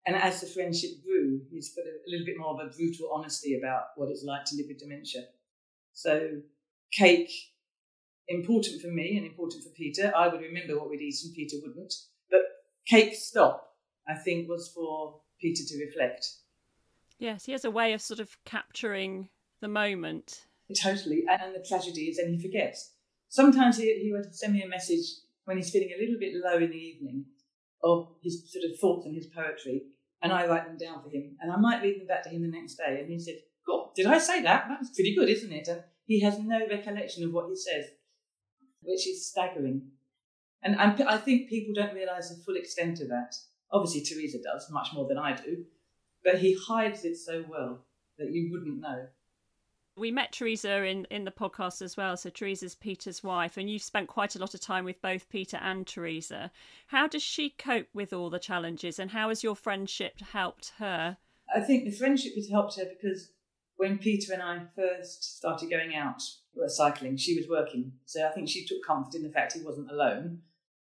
and 0.05 0.17
as 0.17 0.41
the 0.41 0.47
friendship 0.47 0.89
grew, 1.05 1.39
he's 1.49 1.69
put 1.69 1.85
a, 1.85 1.89
a 1.89 2.09
little 2.11 2.25
bit 2.25 2.35
more 2.37 2.59
of 2.59 2.59
a 2.59 2.75
brutal 2.75 3.09
honesty 3.13 3.57
about 3.57 3.83
what 3.95 4.09
it's 4.09 4.25
like 4.25 4.43
to 4.45 4.55
live 4.57 4.65
with 4.67 4.79
dementia. 4.79 5.21
So 5.93 6.41
cake, 6.91 7.31
important 8.33 8.81
for 8.81 8.87
me 8.87 9.17
and 9.17 9.25
important 9.25 9.63
for 9.63 9.69
Peter. 9.71 10.11
I 10.15 10.27
would 10.27 10.41
remember 10.41 10.77
what 10.77 10.89
we'd 10.89 11.01
eat 11.01 11.15
and 11.23 11.33
Peter 11.33 11.57
wouldn't. 11.61 11.93
But 12.29 12.41
cake 12.85 13.15
stop, 13.15 13.75
I 14.07 14.15
think, 14.15 14.49
was 14.49 14.71
for 14.73 15.21
Peter 15.39 15.63
to 15.67 15.85
reflect. 15.85 16.25
Yes, 17.19 17.45
he 17.45 17.51
has 17.51 17.65
a 17.65 17.71
way 17.71 17.93
of 17.93 18.01
sort 18.01 18.19
of 18.19 18.35
capturing 18.45 19.29
the 19.61 19.67
moment. 19.67 20.45
Totally. 20.81 21.23
And 21.29 21.55
the 21.55 21.65
tragedy 21.67 22.03
is 22.03 22.17
then 22.17 22.33
he 22.33 22.41
forgets. 22.41 22.93
Sometimes 23.29 23.77
he, 23.77 23.85
he 24.03 24.11
would 24.11 24.35
send 24.35 24.53
me 24.53 24.63
a 24.63 24.67
message 24.67 25.05
when 25.45 25.57
he's 25.57 25.71
feeling 25.71 25.89
a 25.95 26.01
little 26.01 26.19
bit 26.19 26.33
low 26.43 26.57
in 26.57 26.69
the 26.69 26.77
evening 26.77 27.25
of 27.83 28.07
his 28.23 28.51
sort 28.51 28.63
of 28.65 28.79
thoughts 28.79 29.05
and 29.05 29.15
his 29.15 29.27
poetry, 29.27 29.83
and 30.21 30.31
I 30.31 30.47
write 30.47 30.65
them 30.65 30.77
down 30.77 31.03
for 31.03 31.09
him. 31.09 31.35
And 31.41 31.51
I 31.51 31.57
might 31.57 31.81
read 31.81 31.99
them 31.99 32.07
back 32.07 32.23
to 32.23 32.29
him 32.29 32.41
the 32.41 32.47
next 32.47 32.75
day, 32.75 32.99
and 33.01 33.09
he 33.09 33.19
said, 33.19 33.35
God, 33.67 33.89
did 33.95 34.05
I 34.05 34.17
say 34.19 34.41
that? 34.41 34.67
That 34.67 34.79
was 34.79 34.91
pretty 34.91 35.15
good, 35.15 35.29
isn't 35.29 35.51
it? 35.51 35.67
And 35.67 35.83
he 36.05 36.21
has 36.21 36.39
no 36.39 36.59
recollection 36.69 37.23
of 37.25 37.33
what 37.33 37.49
he 37.49 37.55
says, 37.55 37.85
which 38.85 39.07
is 39.07 39.27
staggering. 39.27 39.81
And, 40.63 40.79
and 40.79 41.03
I 41.03 41.17
think 41.17 41.49
people 41.49 41.73
don't 41.73 41.93
realise 41.93 42.29
the 42.29 42.41
full 42.43 42.55
extent 42.55 43.01
of 43.01 43.09
that. 43.09 43.35
Obviously, 43.71 44.01
Teresa 44.01 44.37
does, 44.41 44.69
much 44.71 44.89
more 44.93 45.07
than 45.07 45.17
I 45.17 45.35
do, 45.35 45.65
but 46.23 46.39
he 46.39 46.57
hides 46.67 47.03
it 47.03 47.17
so 47.17 47.43
well 47.49 47.85
that 48.17 48.31
you 48.31 48.49
wouldn't 48.51 48.79
know. 48.79 49.07
We 49.95 50.09
met 50.09 50.31
Teresa 50.31 50.83
in, 50.83 51.05
in 51.11 51.23
the 51.23 51.31
podcast 51.31 51.81
as 51.81 51.97
well. 51.97 52.17
So, 52.17 52.29
Teresa's 52.29 52.75
Peter's 52.75 53.23
wife, 53.23 53.57
and 53.57 53.69
you've 53.69 53.83
spent 53.83 54.07
quite 54.07 54.35
a 54.35 54.39
lot 54.39 54.53
of 54.53 54.61
time 54.61 54.85
with 54.85 55.01
both 55.01 55.29
Peter 55.29 55.57
and 55.57 55.85
Teresa. 55.85 56.51
How 56.87 57.07
does 57.07 57.21
she 57.21 57.51
cope 57.51 57.87
with 57.93 58.13
all 58.13 58.29
the 58.29 58.39
challenges, 58.39 58.97
and 58.97 59.11
how 59.11 59.29
has 59.29 59.43
your 59.43 59.55
friendship 59.55 60.19
helped 60.21 60.73
her? 60.77 61.17
I 61.53 61.59
think 61.59 61.83
the 61.83 61.91
friendship 61.91 62.33
has 62.35 62.49
helped 62.49 62.77
her 62.77 62.85
because 62.85 63.31
when 63.77 63.97
Peter 63.97 64.33
and 64.33 64.41
I 64.41 64.61
first 64.75 65.37
started 65.37 65.69
going 65.69 65.95
out 65.95 66.21
were 66.55 66.69
cycling, 66.69 67.17
she 67.17 67.35
was 67.35 67.47
working. 67.49 67.93
So, 68.05 68.27
I 68.27 68.31
think 68.31 68.49
she 68.49 68.65
took 68.65 68.85
comfort 68.85 69.15
in 69.15 69.23
the 69.23 69.31
fact 69.31 69.53
he 69.53 69.63
wasn't 69.63 69.91
alone 69.91 70.39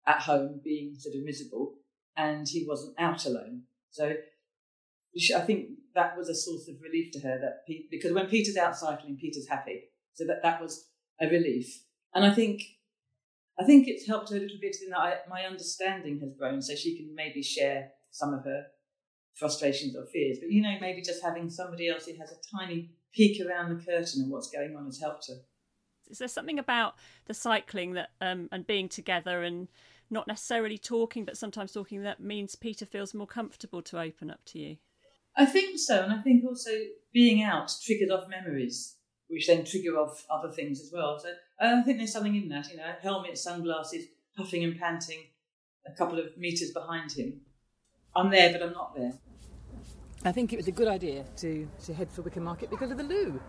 at 0.06 0.20
home 0.20 0.60
being 0.64 0.94
sort 0.98 1.16
of 1.16 1.24
miserable, 1.24 1.74
and 2.16 2.46
he 2.48 2.64
wasn't 2.66 2.94
out 2.98 3.26
alone. 3.26 3.62
So, 3.90 4.14
I 5.36 5.40
think 5.40 5.70
that 5.94 6.16
was 6.16 6.28
a 6.28 6.34
source 6.34 6.68
of 6.68 6.76
relief 6.80 7.10
to 7.12 7.20
her 7.20 7.38
that 7.40 7.66
Pete, 7.66 7.90
because 7.90 8.12
when 8.12 8.26
Peter's 8.26 8.56
out 8.56 8.76
cycling, 8.76 9.16
Peter's 9.20 9.48
happy. 9.48 9.84
So 10.14 10.24
that 10.26 10.42
that 10.42 10.60
was 10.60 10.88
a 11.20 11.28
relief. 11.28 11.82
And 12.14 12.24
I 12.24 12.32
think 12.32 12.62
I 13.58 13.64
think 13.64 13.88
it's 13.88 14.06
helped 14.06 14.30
her 14.30 14.36
a 14.36 14.40
little 14.40 14.58
bit 14.60 14.76
in 14.82 14.90
that 14.90 14.98
I, 14.98 15.16
my 15.28 15.42
understanding 15.42 16.20
has 16.20 16.32
grown, 16.38 16.62
so 16.62 16.74
she 16.74 16.96
can 16.96 17.14
maybe 17.14 17.42
share 17.42 17.90
some 18.10 18.32
of 18.32 18.44
her 18.44 18.66
frustrations 19.38 19.96
or 19.96 20.04
fears. 20.06 20.38
But 20.40 20.50
you 20.50 20.62
know, 20.62 20.76
maybe 20.80 21.00
just 21.00 21.22
having 21.22 21.48
somebody 21.48 21.88
else 21.88 22.06
who 22.06 22.16
has 22.16 22.32
a 22.32 22.56
tiny 22.56 22.90
peek 23.12 23.44
around 23.44 23.70
the 23.70 23.84
curtain 23.84 24.22
of 24.22 24.28
what's 24.28 24.50
going 24.50 24.76
on 24.76 24.84
has 24.86 25.00
helped 25.00 25.28
her. 25.28 25.36
Is 26.10 26.18
there 26.18 26.28
something 26.28 26.58
about 26.58 26.94
the 27.26 27.34
cycling 27.34 27.92
that 27.92 28.10
um, 28.20 28.48
and 28.50 28.66
being 28.66 28.88
together 28.88 29.42
and 29.42 29.68
not 30.10 30.26
necessarily 30.26 30.78
talking, 30.78 31.24
but 31.24 31.36
sometimes 31.36 31.72
talking 31.72 32.02
that 32.02 32.20
means 32.20 32.54
Peter 32.54 32.86
feels 32.86 33.14
more 33.14 33.26
comfortable 33.26 33.82
to 33.82 34.00
open 34.00 34.30
up 34.30 34.40
to 34.46 34.58
you? 34.58 34.76
I 35.36 35.44
think 35.44 35.78
so, 35.78 36.02
and 36.02 36.12
I 36.12 36.18
think 36.18 36.44
also 36.44 36.70
being 37.12 37.42
out 37.42 37.72
triggers 37.84 38.10
off 38.10 38.28
memories, 38.28 38.96
which 39.28 39.46
then 39.46 39.64
trigger 39.64 39.96
off 39.98 40.26
other 40.30 40.50
things 40.50 40.80
as 40.80 40.90
well. 40.92 41.18
So 41.18 41.28
I 41.60 41.82
think 41.82 41.98
there's 41.98 42.12
something 42.12 42.34
in 42.34 42.48
that, 42.48 42.70
you 42.70 42.78
know, 42.78 42.92
helmet, 43.00 43.38
sunglasses, 43.38 44.06
puffing 44.36 44.64
and 44.64 44.78
panting, 44.78 45.26
a 45.86 45.92
couple 45.92 46.18
of 46.18 46.36
meters 46.36 46.70
behind 46.70 47.12
him. 47.12 47.40
I'm 48.16 48.30
there, 48.30 48.50
but 48.50 48.62
I'm 48.62 48.72
not 48.72 48.96
there. 48.96 49.12
I 50.28 50.32
think 50.32 50.52
it 50.52 50.56
was 50.56 50.68
a 50.68 50.72
good 50.72 50.88
idea 50.88 51.24
to, 51.38 51.66
to 51.86 51.94
head 51.94 52.10
for 52.10 52.20
Wickham 52.20 52.44
Market 52.44 52.68
because 52.68 52.90
of 52.90 52.98
the 52.98 53.02
loo. 53.02 53.40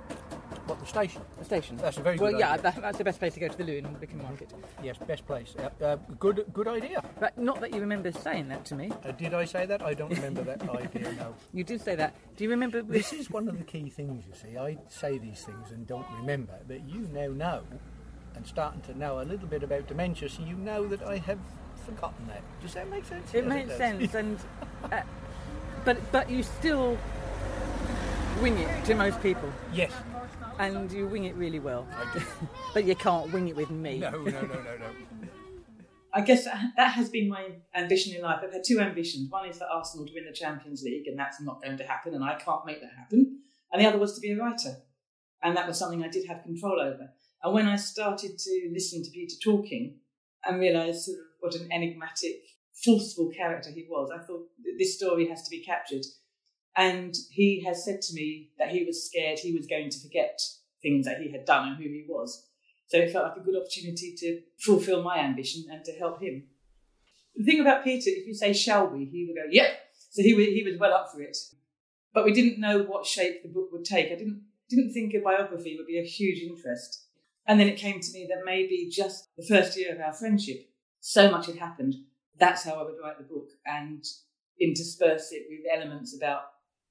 What, 0.65 0.79
the 0.79 0.85
station? 0.85 1.21
The 1.37 1.43
station. 1.43 1.75
That's 1.75 1.97
a 1.97 2.01
very 2.01 2.15
well, 2.17 2.31
good 2.31 2.39
yeah, 2.39 2.51
idea. 2.53 2.63
that, 2.63 2.81
that's 2.81 2.97
the 2.97 3.03
best 3.03 3.19
place 3.19 3.33
to 3.33 3.41
go 3.41 3.49
to 3.49 3.57
the 3.57 3.65
loo 3.65 3.73
in 3.79 3.99
Wickham 3.99 4.23
Market. 4.23 4.53
Yes, 4.81 4.95
best 5.05 5.27
place. 5.27 5.53
Yep. 5.59 5.81
Uh, 5.81 5.95
good, 6.19 6.45
good 6.53 6.69
idea. 6.69 7.03
But 7.19 7.37
not 7.37 7.59
that 7.59 7.73
you 7.73 7.81
remember 7.81 8.13
saying 8.13 8.47
that 8.47 8.63
to 8.67 8.75
me. 8.75 8.93
Uh, 9.03 9.11
did 9.11 9.33
I 9.33 9.43
say 9.43 9.65
that? 9.65 9.81
I 9.81 9.93
don't 9.93 10.09
remember 10.09 10.41
that 10.43 10.61
idea, 10.69 11.11
no. 11.11 11.35
You 11.51 11.65
did 11.65 11.81
say 11.81 11.95
that. 11.95 12.15
Do 12.37 12.45
you 12.45 12.49
remember? 12.49 12.81
This 12.81 13.11
is 13.11 13.29
one 13.29 13.49
of 13.49 13.57
the 13.57 13.65
key 13.65 13.89
things, 13.89 14.23
you 14.25 14.33
see. 14.33 14.57
I 14.57 14.77
say 14.87 15.17
these 15.17 15.41
things 15.41 15.71
and 15.71 15.85
don't 15.85 16.07
remember, 16.21 16.59
but 16.65 16.87
you 16.87 17.09
now 17.11 17.27
know 17.27 17.63
and 18.35 18.47
starting 18.47 18.79
to 18.83 18.97
know 18.97 19.19
a 19.19 19.23
little 19.23 19.49
bit 19.49 19.63
about 19.63 19.85
dementia, 19.87 20.29
so 20.29 20.43
you 20.43 20.55
know 20.55 20.87
that 20.87 21.03
I 21.03 21.17
have 21.17 21.39
forgotten 21.85 22.25
that. 22.27 22.41
Does 22.61 22.73
that 22.75 22.89
make 22.89 23.03
sense? 23.03 23.33
It 23.33 23.43
Yes, 23.43 23.53
makes 23.53 23.69
does. 23.69 23.77
sense, 23.77 24.13
and 24.13 24.39
uh, 24.93 25.01
but 25.85 25.97
but 26.11 26.29
you 26.29 26.43
still 26.43 26.97
wing 28.41 28.57
it 28.57 28.85
to 28.85 28.95
most 28.95 29.21
people, 29.21 29.51
yes. 29.73 29.91
and 30.59 30.91
you 30.91 31.07
wing 31.07 31.25
it 31.25 31.35
really 31.35 31.59
well. 31.59 31.87
I 31.91 32.17
do. 32.17 32.25
But 32.73 32.85
you 32.85 32.95
can't 32.95 33.31
wing 33.33 33.47
it 33.47 33.55
with 33.55 33.71
me. 33.71 33.97
No, 33.97 34.11
no, 34.11 34.17
no, 34.17 34.41
no, 34.41 34.41
no. 34.41 34.89
I 36.13 36.21
guess 36.21 36.45
that 36.45 36.59
that 36.77 36.91
has 36.91 37.09
been 37.09 37.29
my 37.29 37.49
ambition 37.75 38.15
in 38.15 38.21
life. 38.21 38.39
I've 38.43 38.53
had 38.53 38.63
two 38.65 38.79
ambitions. 38.79 39.29
One 39.29 39.47
is 39.47 39.57
for 39.57 39.65
Arsenal 39.65 40.05
to 40.05 40.13
win 40.13 40.25
the 40.25 40.33
Champions 40.33 40.83
League, 40.83 41.07
and 41.07 41.17
that's 41.17 41.41
not 41.41 41.61
going 41.63 41.77
to 41.77 41.83
happen, 41.83 42.13
and 42.13 42.23
I 42.23 42.35
can't 42.35 42.65
make 42.65 42.81
that 42.81 42.91
happen. 42.97 43.39
And 43.71 43.81
the 43.81 43.87
other 43.87 43.99
was 43.99 44.15
to 44.15 44.21
be 44.21 44.31
a 44.31 44.37
writer, 44.37 44.77
and 45.43 45.55
that 45.57 45.67
was 45.67 45.77
something 45.77 46.03
I 46.03 46.09
did 46.09 46.27
have 46.27 46.43
control 46.43 46.79
over. 46.79 47.09
And 47.43 47.53
when 47.53 47.67
I 47.67 47.75
started 47.75 48.37
to 48.37 48.69
listen 48.73 49.03
to 49.03 49.11
Peter 49.11 49.35
talking 49.43 49.97
and 50.45 50.59
realised 50.59 51.05
sort 51.05 51.19
of 51.19 51.25
what 51.39 51.55
an 51.55 51.71
enigmatic, 51.71 52.41
forceful 52.83 53.29
character 53.29 53.71
he 53.71 53.85
was, 53.89 54.09
I 54.13 54.23
thought 54.25 54.47
this 54.77 54.95
story 54.95 55.27
has 55.27 55.43
to 55.43 55.49
be 55.49 55.63
captured. 55.63 56.05
And 56.75 57.15
he 57.31 57.63
has 57.65 57.83
said 57.83 58.01
to 58.03 58.13
me 58.13 58.51
that 58.57 58.69
he 58.69 58.85
was 58.85 59.05
scared 59.05 59.39
he 59.39 59.55
was 59.55 59.67
going 59.67 59.89
to 59.89 59.99
forget 59.99 60.39
things 60.81 61.05
that 61.05 61.19
he 61.19 61.31
had 61.31 61.45
done 61.45 61.69
and 61.69 61.77
who 61.77 61.83
he 61.83 62.05
was. 62.07 62.47
So 62.87 62.97
it 62.97 63.11
felt 63.11 63.25
like 63.25 63.37
a 63.37 63.45
good 63.45 63.59
opportunity 63.59 64.15
to 64.17 64.41
fulfil 64.59 65.03
my 65.03 65.19
ambition 65.19 65.65
and 65.69 65.83
to 65.85 65.91
help 65.93 66.21
him. 66.21 66.43
The 67.35 67.43
thing 67.43 67.61
about 67.61 67.83
Peter, 67.83 68.09
if 68.09 68.27
you 68.27 68.33
say 68.33 68.53
"shall 68.53 68.87
we," 68.87 69.05
he 69.05 69.25
would 69.27 69.35
go 69.35 69.49
"yep." 69.51 69.71
So 70.09 70.23
he 70.23 70.33
he 70.33 70.63
was 70.65 70.79
well 70.79 70.93
up 70.93 71.11
for 71.11 71.21
it. 71.21 71.37
But 72.13 72.25
we 72.25 72.33
didn't 72.33 72.59
know 72.59 72.83
what 72.83 73.05
shape 73.05 73.43
the 73.43 73.49
book 73.49 73.69
would 73.71 73.85
take. 73.85 74.07
I 74.11 74.15
didn't 74.15 74.43
didn't 74.69 74.93
think 74.93 75.13
a 75.13 75.19
biography 75.19 75.75
would 75.77 75.87
be 75.87 75.99
a 75.99 76.03
huge 76.03 76.41
interest. 76.41 77.05
And 77.45 77.59
then 77.59 77.67
it 77.67 77.77
came 77.77 77.99
to 77.99 78.11
me 78.11 78.27
that 78.29 78.45
maybe 78.45 78.89
just 78.91 79.27
the 79.37 79.45
first 79.45 79.77
year 79.77 79.93
of 79.93 80.01
our 80.01 80.13
friendship, 80.13 80.69
so 80.99 81.31
much 81.31 81.47
had 81.47 81.57
happened. 81.57 81.95
That's 82.39 82.63
how 82.63 82.75
I 82.75 82.83
would 82.83 82.99
write 83.03 83.17
the 83.17 83.23
book 83.23 83.49
and 83.65 84.03
intersperse 84.59 85.31
it 85.31 85.43
with 85.49 85.65
elements 85.73 86.15
about 86.15 86.41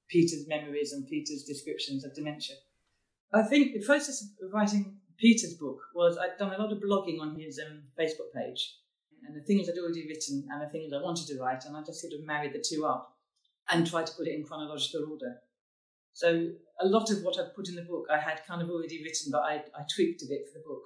Peter's 0.09 0.47
memories 0.47 0.93
and 0.93 1.07
Peter's 1.07 1.43
descriptions 1.43 2.03
of 2.03 2.15
dementia. 2.15 2.55
I 3.33 3.43
think 3.43 3.73
the 3.73 3.85
process 3.85 4.21
of 4.41 4.53
writing 4.53 4.97
Peter's 5.17 5.53
book 5.53 5.79
was 5.93 6.17
I'd 6.17 6.37
done 6.37 6.53
a 6.53 6.61
lot 6.61 6.71
of 6.71 6.79
blogging 6.79 7.19
on 7.19 7.39
his 7.39 7.59
um, 7.59 7.83
Facebook 7.99 8.33
page, 8.33 8.75
and 9.27 9.35
the 9.35 9.45
things 9.45 9.69
I'd 9.69 9.77
already 9.77 10.07
written 10.07 10.47
and 10.49 10.61
the 10.61 10.69
things 10.69 10.93
I 10.93 11.01
wanted 11.01 11.27
to 11.27 11.39
write, 11.39 11.65
and 11.65 11.75
I 11.75 11.83
just 11.83 12.01
sort 12.01 12.13
of 12.13 12.25
married 12.25 12.53
the 12.53 12.63
two 12.67 12.85
up 12.85 13.15
and 13.69 13.85
tried 13.85 14.07
to 14.07 14.13
put 14.13 14.27
it 14.27 14.35
in 14.35 14.43
chronological 14.43 15.11
order. 15.11 15.35
So 16.13 16.49
a 16.79 16.87
lot 16.87 17.11
of 17.11 17.21
what 17.21 17.37
I'd 17.39 17.53
put 17.55 17.69
in 17.69 17.75
the 17.75 17.83
book 17.83 18.07
I 18.11 18.17
had 18.17 18.45
kind 18.47 18.61
of 18.61 18.69
already 18.69 19.03
written, 19.03 19.31
but 19.31 19.41
I, 19.41 19.55
I 19.77 19.83
tweaked 19.93 20.23
a 20.23 20.27
bit 20.27 20.47
for 20.51 20.57
the 20.57 20.65
book. 20.65 20.83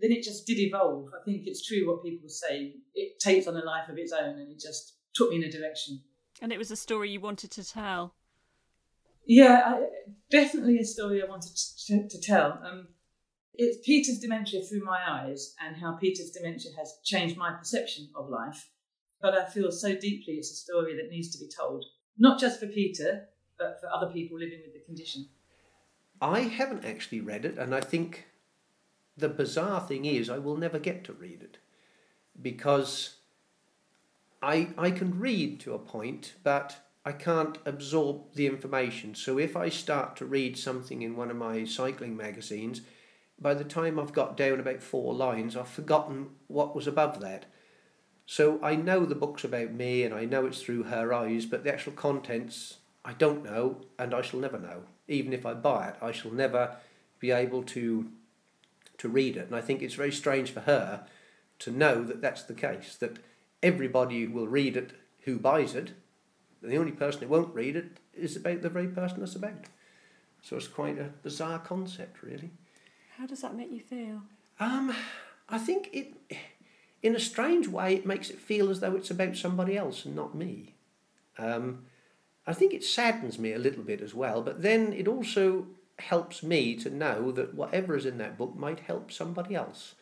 Then 0.00 0.12
it 0.12 0.22
just 0.22 0.46
did 0.46 0.58
evolve. 0.58 1.08
I 1.18 1.22
think 1.24 1.42
it's 1.46 1.66
true 1.66 1.86
what 1.88 2.02
people 2.02 2.28
say. 2.28 2.74
It 2.94 3.20
takes 3.20 3.46
on 3.46 3.56
a 3.56 3.64
life 3.64 3.88
of 3.88 3.98
its 3.98 4.12
own, 4.12 4.38
and 4.38 4.50
it 4.50 4.60
just 4.60 4.94
took 5.14 5.30
me 5.30 5.36
in 5.36 5.44
a 5.44 5.50
direction. 5.50 6.00
And 6.40 6.52
it 6.52 6.58
was 6.58 6.70
a 6.70 6.76
story 6.76 7.10
you 7.10 7.20
wanted 7.20 7.50
to 7.52 7.64
tell. 7.64 8.14
Yeah, 9.26 9.62
I, 9.64 9.86
definitely 10.30 10.78
a 10.78 10.84
story 10.84 11.22
I 11.22 11.28
wanted 11.28 11.54
to, 11.86 12.08
to 12.08 12.20
tell. 12.20 12.60
Um, 12.64 12.88
it's 13.54 13.78
Peter's 13.84 14.18
dementia 14.18 14.62
through 14.62 14.84
my 14.84 14.98
eyes 15.06 15.54
and 15.60 15.76
how 15.76 15.92
Peter's 15.96 16.30
dementia 16.30 16.72
has 16.78 16.94
changed 17.04 17.36
my 17.36 17.52
perception 17.52 18.08
of 18.14 18.30
life. 18.30 18.70
But 19.20 19.34
I 19.34 19.44
feel 19.44 19.70
so 19.70 19.94
deeply 19.94 20.34
it's 20.34 20.50
a 20.50 20.54
story 20.54 20.96
that 20.96 21.10
needs 21.10 21.30
to 21.32 21.38
be 21.38 21.50
told, 21.54 21.84
not 22.18 22.40
just 22.40 22.58
for 22.58 22.66
Peter, 22.66 23.28
but 23.58 23.78
for 23.80 23.88
other 23.88 24.10
people 24.10 24.38
living 24.38 24.60
with 24.64 24.72
the 24.72 24.84
condition. 24.86 25.28
I 26.22 26.40
haven't 26.40 26.84
actually 26.84 27.20
read 27.20 27.44
it, 27.44 27.58
and 27.58 27.74
I 27.74 27.80
think 27.80 28.26
the 29.20 29.28
bizarre 29.28 29.80
thing 29.80 30.04
is 30.04 30.28
I 30.28 30.38
will 30.38 30.56
never 30.56 30.78
get 30.78 31.04
to 31.04 31.12
read 31.12 31.42
it 31.42 31.58
because 32.40 33.16
I 34.42 34.68
I 34.76 34.90
can 34.90 35.18
read 35.18 35.60
to 35.60 35.74
a 35.74 35.78
point, 35.78 36.34
but 36.42 36.76
I 37.04 37.12
can't 37.12 37.58
absorb 37.64 38.34
the 38.34 38.46
information. 38.46 39.14
So 39.14 39.38
if 39.38 39.56
I 39.56 39.68
start 39.68 40.16
to 40.16 40.26
read 40.26 40.58
something 40.58 41.02
in 41.02 41.16
one 41.16 41.30
of 41.30 41.36
my 41.36 41.64
cycling 41.64 42.16
magazines, 42.16 42.82
by 43.40 43.54
the 43.54 43.64
time 43.64 43.98
I've 43.98 44.12
got 44.12 44.36
down 44.36 44.60
about 44.60 44.82
four 44.82 45.14
lines, 45.14 45.56
I've 45.56 45.68
forgotten 45.68 46.30
what 46.46 46.76
was 46.76 46.86
above 46.86 47.20
that. 47.20 47.46
So 48.26 48.60
I 48.62 48.76
know 48.76 49.06
the 49.06 49.14
book's 49.14 49.44
about 49.44 49.72
me 49.72 50.04
and 50.04 50.14
I 50.14 50.24
know 50.24 50.46
it's 50.46 50.62
through 50.62 50.84
her 50.84 51.12
eyes, 51.12 51.46
but 51.46 51.64
the 51.64 51.72
actual 51.72 51.92
contents 51.92 52.76
I 53.04 53.14
don't 53.14 53.42
know 53.42 53.80
and 53.98 54.14
I 54.14 54.20
shall 54.22 54.40
never 54.40 54.58
know. 54.58 54.82
Even 55.08 55.32
if 55.32 55.46
I 55.46 55.54
buy 55.54 55.88
it, 55.88 55.96
I 56.02 56.12
shall 56.12 56.30
never 56.30 56.76
be 57.18 57.30
able 57.30 57.62
to 57.64 58.10
to 59.00 59.08
read 59.08 59.36
it. 59.36 59.46
And 59.46 59.56
I 59.56 59.62
think 59.62 59.82
it's 59.82 59.94
very 59.94 60.12
strange 60.12 60.50
for 60.50 60.60
her 60.60 61.06
to 61.60 61.70
know 61.70 62.04
that 62.04 62.20
that's 62.20 62.42
the 62.42 62.54
case, 62.54 62.96
that 62.96 63.18
everybody 63.62 64.26
will 64.26 64.46
read 64.46 64.76
it 64.76 64.92
who 65.22 65.38
buys 65.38 65.74
it. 65.74 65.92
The 66.62 66.76
only 66.76 66.92
person 66.92 67.22
who 67.22 67.28
won't 67.28 67.54
read 67.54 67.76
it 67.76 67.98
is 68.14 68.36
about 68.36 68.60
the 68.60 68.68
very 68.68 68.88
person 68.88 69.22
it's 69.22 69.34
about. 69.34 69.64
So 70.42 70.56
it's 70.56 70.68
quite 70.68 70.98
a 70.98 71.12
bizarre 71.22 71.58
concept, 71.58 72.22
really. 72.22 72.50
How 73.16 73.26
does 73.26 73.40
that 73.40 73.56
make 73.56 73.72
you 73.72 73.80
feel? 73.80 74.22
Um, 74.58 74.94
I 75.48 75.58
think 75.58 75.88
it, 75.92 76.14
in 77.02 77.16
a 77.16 77.20
strange 77.20 77.68
way, 77.68 77.94
it 77.94 78.06
makes 78.06 78.28
it 78.28 78.38
feel 78.38 78.70
as 78.70 78.80
though 78.80 78.96
it's 78.96 79.10
about 79.10 79.36
somebody 79.36 79.78
else 79.78 80.04
and 80.04 80.14
not 80.14 80.34
me. 80.34 80.74
Um, 81.38 81.86
I 82.46 82.52
think 82.52 82.74
it 82.74 82.84
saddens 82.84 83.38
me 83.38 83.52
a 83.52 83.58
little 83.58 83.82
bit 83.82 84.02
as 84.02 84.14
well, 84.14 84.42
but 84.42 84.60
then 84.60 84.92
it 84.92 85.08
also 85.08 85.66
helps 86.00 86.42
me 86.42 86.74
to 86.76 86.90
know 86.90 87.32
that 87.32 87.54
whatever 87.54 87.96
is 87.96 88.06
in 88.06 88.18
that 88.18 88.38
book 88.38 88.56
might 88.56 88.80
help 88.80 89.12
somebody 89.12 89.54
else. 89.54 89.94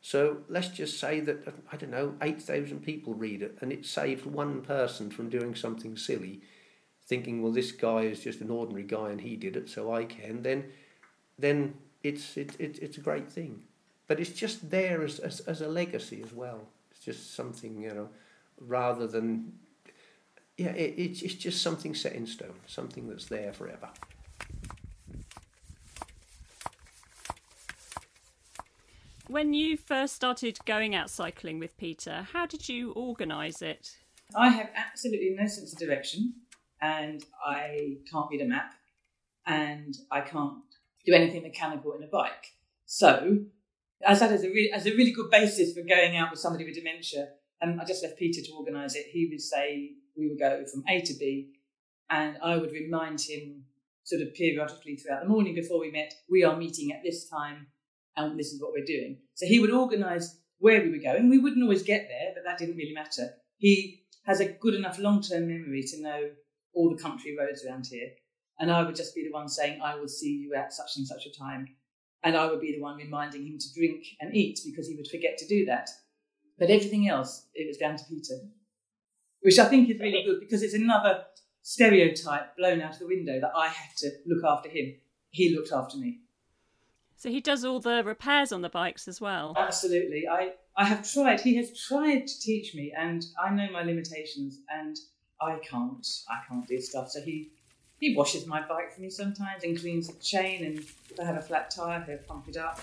So 0.00 0.38
let's 0.48 0.68
just 0.68 1.00
say 1.00 1.20
that, 1.20 1.48
I 1.72 1.76
don't 1.76 1.90
know, 1.90 2.14
8,000 2.20 2.82
people 2.82 3.14
read 3.14 3.40
it 3.40 3.56
and 3.62 3.72
it 3.72 3.86
saved 3.86 4.26
one 4.26 4.60
person 4.60 5.10
from 5.10 5.30
doing 5.30 5.54
something 5.54 5.96
silly, 5.96 6.42
thinking, 7.06 7.42
well, 7.42 7.52
this 7.52 7.72
guy 7.72 8.02
is 8.02 8.20
just 8.20 8.42
an 8.42 8.50
ordinary 8.50 8.82
guy 8.82 9.10
and 9.10 9.22
he 9.22 9.34
did 9.34 9.56
it, 9.56 9.70
so 9.70 9.94
I 9.94 10.04
can, 10.04 10.42
then, 10.42 10.64
then 11.38 11.74
it's, 12.02 12.36
it, 12.36 12.54
it, 12.58 12.78
it's 12.82 12.98
a 12.98 13.00
great 13.00 13.32
thing. 13.32 13.62
But 14.06 14.20
it's 14.20 14.32
just 14.32 14.70
there 14.70 15.02
as, 15.02 15.18
as, 15.20 15.40
as 15.40 15.62
a 15.62 15.68
legacy 15.68 16.22
as 16.22 16.34
well. 16.34 16.68
It's 16.90 17.00
just 17.00 17.34
something, 17.34 17.80
you 17.80 17.94
know, 17.94 18.08
rather 18.60 19.06
than, 19.06 19.54
yeah, 20.58 20.72
it, 20.72 20.94
it's, 20.98 21.22
it's 21.22 21.34
just 21.34 21.62
something 21.62 21.94
set 21.94 22.12
in 22.12 22.26
stone, 22.26 22.60
something 22.66 23.08
that's 23.08 23.26
there 23.26 23.54
forever. 23.54 23.88
When 29.28 29.54
you 29.54 29.78
first 29.78 30.14
started 30.14 30.58
going 30.66 30.94
out 30.94 31.08
cycling 31.08 31.58
with 31.58 31.78
Peter, 31.78 32.26
how 32.32 32.44
did 32.44 32.68
you 32.68 32.92
organise 32.92 33.62
it? 33.62 33.96
I 34.36 34.50
have 34.50 34.68
absolutely 34.76 35.34
no 35.38 35.46
sense 35.46 35.72
of 35.72 35.78
direction, 35.78 36.34
and 36.82 37.24
I 37.44 37.96
can't 38.10 38.28
read 38.30 38.42
a 38.42 38.46
map, 38.46 38.74
and 39.46 39.96
I 40.10 40.20
can't 40.20 40.58
do 41.06 41.14
anything 41.14 41.42
mechanical 41.42 41.94
in 41.94 42.02
a 42.02 42.06
bike. 42.06 42.52
So, 42.84 43.38
as 44.06 44.20
that 44.20 44.30
as 44.30 44.44
a 44.44 44.48
really, 44.48 44.70
as 44.70 44.86
a 44.86 44.90
really 44.90 45.12
good 45.12 45.30
basis 45.30 45.72
for 45.72 45.82
going 45.82 46.18
out 46.18 46.30
with 46.30 46.40
somebody 46.40 46.66
with 46.66 46.74
dementia, 46.74 47.28
um, 47.62 47.80
I 47.80 47.86
just 47.86 48.02
left 48.02 48.18
Peter 48.18 48.42
to 48.42 48.52
organise 48.52 48.94
it. 48.94 49.06
He 49.10 49.26
would 49.30 49.40
say 49.40 49.92
we 50.16 50.28
would 50.28 50.38
go 50.38 50.66
from 50.70 50.84
A 50.86 51.00
to 51.00 51.14
B, 51.14 51.54
and 52.10 52.36
I 52.42 52.58
would 52.58 52.72
remind 52.72 53.22
him 53.22 53.64
sort 54.02 54.20
of 54.20 54.34
periodically 54.34 54.96
throughout 54.96 55.22
the 55.22 55.28
morning 55.28 55.54
before 55.54 55.80
we 55.80 55.90
met, 55.90 56.12
we 56.28 56.44
are 56.44 56.56
meeting 56.56 56.92
at 56.92 57.02
this 57.02 57.26
time, 57.26 57.68
and 58.16 58.38
this 58.38 58.52
is 58.52 58.60
what 58.60 58.72
we're 58.72 58.84
doing. 58.84 59.18
So 59.34 59.46
he 59.46 59.60
would 59.60 59.70
organise 59.70 60.38
where 60.58 60.82
we 60.82 60.90
were 60.90 61.02
going. 61.02 61.28
We 61.28 61.38
wouldn't 61.38 61.62
always 61.62 61.82
get 61.82 62.08
there, 62.08 62.32
but 62.34 62.44
that 62.44 62.58
didn't 62.58 62.76
really 62.76 62.94
matter. 62.94 63.30
He 63.58 64.04
has 64.24 64.40
a 64.40 64.46
good 64.46 64.74
enough 64.74 64.98
long 64.98 65.22
term 65.22 65.48
memory 65.48 65.82
to 65.82 66.02
know 66.02 66.30
all 66.74 66.94
the 66.94 67.02
country 67.02 67.36
roads 67.38 67.64
around 67.64 67.86
here. 67.90 68.08
And 68.58 68.70
I 68.70 68.82
would 68.82 68.96
just 68.96 69.14
be 69.14 69.24
the 69.24 69.32
one 69.32 69.48
saying, 69.48 69.80
I 69.82 69.96
will 69.96 70.08
see 70.08 70.30
you 70.30 70.54
at 70.54 70.72
such 70.72 70.96
and 70.96 71.06
such 71.06 71.26
a 71.26 71.38
time. 71.38 71.68
And 72.22 72.36
I 72.36 72.46
would 72.46 72.60
be 72.60 72.72
the 72.72 72.80
one 72.82 72.96
reminding 72.96 73.46
him 73.46 73.58
to 73.58 73.74
drink 73.74 74.04
and 74.20 74.34
eat 74.34 74.60
because 74.64 74.88
he 74.88 74.96
would 74.96 75.08
forget 75.08 75.36
to 75.38 75.46
do 75.46 75.66
that. 75.66 75.90
But 76.58 76.70
everything 76.70 77.08
else, 77.08 77.46
it 77.54 77.66
was 77.66 77.76
down 77.76 77.96
to 77.96 78.04
Peter. 78.08 78.34
Which 79.40 79.58
I 79.58 79.66
think 79.66 79.90
is 79.90 80.00
really 80.00 80.22
good 80.24 80.40
because 80.40 80.62
it's 80.62 80.74
another 80.74 81.24
stereotype 81.62 82.56
blown 82.56 82.80
out 82.80 82.94
of 82.94 83.00
the 83.00 83.06
window 83.06 83.40
that 83.40 83.52
I 83.54 83.68
had 83.68 83.96
to 83.98 84.10
look 84.26 84.44
after 84.44 84.68
him. 84.68 84.94
He 85.30 85.54
looked 85.54 85.72
after 85.72 85.98
me. 85.98 86.20
So 87.24 87.30
he 87.30 87.40
does 87.40 87.64
all 87.64 87.80
the 87.80 88.04
repairs 88.04 88.52
on 88.52 88.60
the 88.60 88.68
bikes 88.68 89.08
as 89.08 89.18
well. 89.18 89.54
Absolutely. 89.56 90.28
I, 90.28 90.50
I 90.76 90.84
have 90.84 91.10
tried, 91.10 91.40
he 91.40 91.56
has 91.56 91.72
tried 91.74 92.26
to 92.26 92.40
teach 92.40 92.74
me, 92.74 92.92
and 92.94 93.24
I 93.42 93.48
know 93.48 93.66
my 93.72 93.82
limitations, 93.82 94.58
and 94.68 94.94
I 95.40 95.58
can't, 95.66 96.06
I 96.28 96.46
can't 96.46 96.68
do 96.68 96.78
stuff. 96.82 97.08
So 97.08 97.22
he 97.22 97.50
he 97.98 98.14
washes 98.14 98.46
my 98.46 98.60
bike 98.60 98.92
for 98.94 99.00
me 99.00 99.08
sometimes 99.08 99.64
and 99.64 99.80
cleans 99.80 100.08
the 100.08 100.22
chain. 100.22 100.66
And 100.66 100.78
if 100.80 101.18
I 101.18 101.24
have 101.24 101.38
a 101.38 101.40
flat 101.40 101.70
tire, 101.74 102.04
he'll 102.06 102.18
pump 102.18 102.46
it 102.46 102.58
up, 102.58 102.82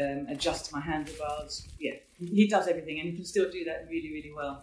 um, 0.00 0.28
adjust 0.28 0.72
my 0.72 0.80
handlebars. 0.80 1.66
Yeah, 1.80 1.94
he 2.16 2.46
does 2.46 2.68
everything, 2.68 3.00
and 3.00 3.08
he 3.08 3.16
can 3.16 3.24
still 3.24 3.50
do 3.50 3.64
that 3.64 3.88
really, 3.90 4.12
really 4.12 4.32
well. 4.32 4.62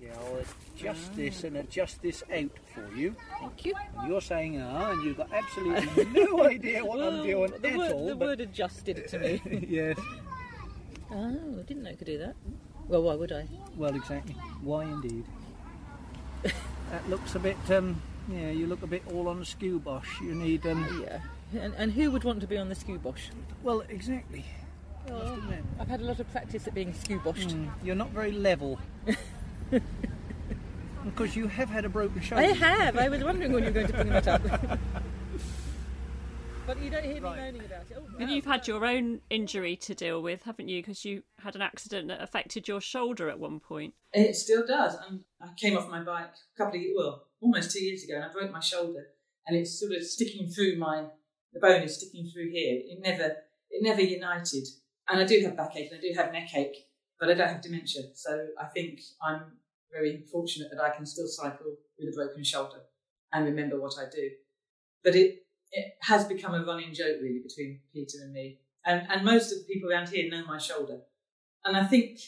Yeah, 0.00 0.14
This 1.14 1.44
and 1.44 1.56
adjust 1.56 2.00
this 2.02 2.22
out 2.32 2.50
for 2.74 2.94
you. 2.94 3.14
Thank 3.40 3.64
you. 3.66 3.74
And 3.98 4.08
you're 4.08 4.20
saying 4.20 4.60
ah, 4.60 4.90
and 4.92 5.02
you've 5.02 5.16
got 5.16 5.32
absolutely 5.32 6.04
no 6.06 6.44
idea 6.46 6.84
what 6.84 7.00
I'm 7.02 7.24
doing 7.26 7.52
the 7.60 7.68
at 7.70 7.76
word, 7.76 7.92
all. 7.92 8.06
the 8.06 8.16
word 8.16 8.40
adjusted 8.40 8.98
it 8.98 9.08
to 9.08 9.18
me. 9.18 9.42
yes. 9.68 9.98
oh, 11.10 11.58
I 11.58 11.62
didn't 11.62 11.82
know 11.82 11.90
it 11.90 11.98
could 11.98 12.06
do 12.06 12.18
that. 12.18 12.34
Well, 12.86 13.02
why 13.02 13.14
would 13.16 13.32
I? 13.32 13.46
Well, 13.76 13.94
exactly. 13.94 14.34
Why 14.62 14.84
indeed? 14.84 15.24
that 16.42 17.08
looks 17.10 17.34
a 17.34 17.38
bit. 17.38 17.56
Um, 17.70 18.00
yeah, 18.32 18.50
you 18.50 18.66
look 18.66 18.82
a 18.82 18.86
bit 18.86 19.02
all 19.12 19.28
on 19.28 19.40
the 19.40 19.44
skew 19.44 19.78
bosh. 19.78 20.20
You 20.20 20.34
need. 20.34 20.66
Um, 20.66 21.04
Yeah. 21.06 21.20
And, 21.60 21.74
and 21.78 21.92
who 21.92 22.10
would 22.10 22.24
want 22.24 22.40
to 22.42 22.46
be 22.46 22.58
on 22.58 22.68
the 22.68 22.74
scubosh? 22.74 23.30
well, 23.62 23.80
exactly. 23.88 24.44
Admit. 25.06 25.64
I've 25.80 25.88
had 25.88 26.00
a 26.00 26.04
lot 26.04 26.20
of 26.20 26.30
practice 26.30 26.66
at 26.66 26.74
being 26.74 26.92
scuboshed. 26.92 27.48
Mm, 27.54 27.70
you're 27.82 27.94
not 27.96 28.10
very 28.10 28.32
level. 28.32 28.78
Because 31.10 31.36
you 31.36 31.46
have 31.48 31.68
had 31.68 31.84
a 31.84 31.88
broken 31.88 32.20
shoulder. 32.20 32.44
I 32.44 32.48
have. 32.52 32.96
I 32.96 33.08
was 33.08 33.22
wondering 33.24 33.52
when 33.52 33.62
you 33.64 33.68
were 33.70 33.74
going 33.74 33.86
to 33.88 33.92
bring 33.92 34.08
that 34.10 34.28
up. 34.28 34.42
but 36.66 36.82
you 36.82 36.90
don't 36.90 37.04
hear 37.04 37.14
me 37.14 37.20
Right. 37.20 37.38
moaning 37.38 37.64
about 37.64 37.90
it. 37.90 37.96
Oh, 37.98 38.06
And 38.20 38.30
you've 38.30 38.44
had 38.44 38.68
your 38.68 38.84
own 38.84 39.20
injury 39.30 39.74
to 39.76 39.94
deal 39.94 40.22
with, 40.22 40.42
haven't 40.42 40.68
you? 40.68 40.82
Because 40.82 41.04
you 41.04 41.22
had 41.38 41.54
an 41.56 41.62
accident 41.62 42.08
that 42.08 42.20
affected 42.20 42.68
your 42.68 42.80
shoulder 42.80 43.30
at 43.30 43.38
one 43.38 43.58
point. 43.58 43.94
It 44.12 44.36
still 44.36 44.66
does. 44.66 44.96
And 45.08 45.20
I 45.40 45.48
came 45.56 45.76
off 45.78 45.88
my 45.88 46.02
bike 46.02 46.26
a 46.26 46.58
couple 46.62 46.76
of 46.78 46.82
years, 46.82 46.94
well, 46.96 47.24
almost 47.40 47.70
two 47.70 47.82
years 47.82 48.04
ago, 48.04 48.16
and 48.16 48.24
I 48.24 48.32
broke 48.32 48.52
my 48.52 48.60
shoulder, 48.60 49.06
and 49.46 49.56
it's 49.56 49.78
sort 49.80 49.92
of 49.92 50.02
sticking 50.04 50.48
through 50.48 50.76
my, 50.76 51.06
the 51.52 51.60
bone 51.60 51.82
is 51.82 51.96
sticking 51.96 52.28
through 52.30 52.50
here. 52.50 52.80
It 52.84 52.98
never, 53.00 53.36
it 53.70 53.82
never 53.82 54.02
united. 54.02 54.66
And 55.08 55.20
I 55.20 55.24
do 55.24 55.40
have 55.44 55.56
backache 55.56 55.90
and 55.90 55.98
I 55.98 56.02
do 56.02 56.12
have 56.20 56.32
neck 56.32 56.54
ache, 56.54 56.76
but 57.18 57.30
I 57.30 57.34
don't 57.34 57.48
have 57.48 57.62
dementia. 57.62 58.02
So 58.14 58.48
I 58.60 58.66
think 58.66 59.00
I'm 59.22 59.52
very 59.92 60.24
fortunate 60.30 60.68
that 60.72 60.82
I 60.82 60.94
can 60.94 61.06
still 61.06 61.26
cycle 61.26 61.76
with 61.98 62.08
a 62.08 62.16
broken 62.16 62.44
shoulder 62.44 62.80
and 63.32 63.44
remember 63.44 63.80
what 63.80 63.94
I 63.98 64.04
do. 64.14 64.30
But 65.04 65.14
it, 65.14 65.46
it 65.72 65.94
has 66.02 66.24
become 66.24 66.54
a 66.54 66.64
running 66.64 66.92
joke 66.94 67.18
really 67.22 67.40
between 67.40 67.80
Peter 67.92 68.18
and 68.22 68.32
me. 68.32 68.58
And, 68.84 69.06
and 69.10 69.24
most 69.24 69.52
of 69.52 69.58
the 69.58 69.72
people 69.72 69.90
around 69.90 70.08
here 70.08 70.30
know 70.30 70.44
my 70.46 70.58
shoulder. 70.58 71.00
And 71.64 71.76
I 71.76 71.84
think 71.84 72.20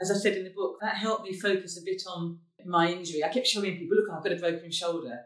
as 0.00 0.10
I 0.10 0.14
said 0.14 0.36
in 0.36 0.44
the 0.44 0.50
book, 0.50 0.78
that 0.80 0.96
helped 0.96 1.24
me 1.24 1.32
focus 1.38 1.78
a 1.78 1.84
bit 1.84 2.02
on 2.06 2.38
my 2.64 2.90
injury. 2.90 3.24
I 3.24 3.28
kept 3.28 3.46
showing 3.46 3.76
people, 3.76 3.96
look, 3.96 4.08
I've 4.10 4.22
got 4.22 4.32
a 4.32 4.36
broken 4.36 4.70
shoulder. 4.70 5.20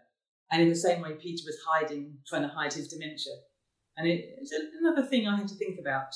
And 0.50 0.62
in 0.62 0.68
the 0.68 0.74
same 0.74 1.02
way, 1.02 1.12
Peter 1.12 1.42
was 1.46 1.58
hiding, 1.66 2.14
trying 2.26 2.42
to 2.42 2.48
hide 2.48 2.72
his 2.72 2.88
dementia. 2.88 3.32
And 3.96 4.06
it, 4.06 4.36
it's 4.40 4.52
another 4.80 5.06
thing 5.06 5.26
I 5.26 5.36
had 5.36 5.48
to 5.48 5.54
think 5.54 5.78
about. 5.78 6.14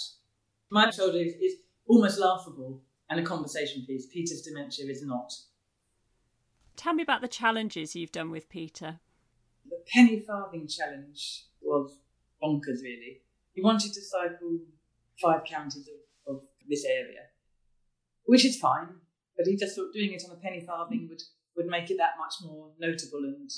My 0.71 0.91
shoulder 0.91 1.19
is, 1.19 1.35
is 1.35 1.55
almost 1.87 2.19
laughable 2.19 2.81
and 3.11 3.21
a 3.21 3.23
conversation 3.23 3.85
piece. 3.87 4.07
Peter's 4.07 4.43
dementia 4.43 4.87
is 4.87 5.05
not. 5.05 5.33
Tell 6.77 6.93
me 6.93 7.03
about 7.03 7.23
the 7.23 7.29
challenges 7.29 7.97
you've 7.97 8.13
done 8.13 8.31
with 8.31 8.49
Peter. 8.49 9.01
The 9.69 9.79
penny 9.93 10.21
farthing 10.21 10.69
challenge 10.69 11.45
was 11.61 11.99
bonkers, 12.43 12.83
really. 12.83 13.23
He 13.55 13.63
wanted 13.63 13.93
to 13.95 14.01
cycle 14.03 14.59
five 15.21 15.45
counties 15.45 15.89
of, 15.89 16.35
of 16.37 16.43
this 16.69 16.85
area, 16.85 17.23
which 18.27 18.45
is 18.45 18.59
fine, 18.59 18.89
but 19.37 19.47
he 19.47 19.57
just 19.57 19.75
thought 19.75 19.93
doing 19.93 20.13
it 20.13 20.23
on 20.29 20.37
a 20.37 20.41
penny 20.41 20.61
farthing 20.61 21.09
would, 21.09 21.23
would 21.57 21.67
make 21.67 21.91
it 21.91 21.97
that 21.97 22.19
much 22.19 22.35
more 22.45 22.69
notable 22.79 23.25
and, 23.25 23.51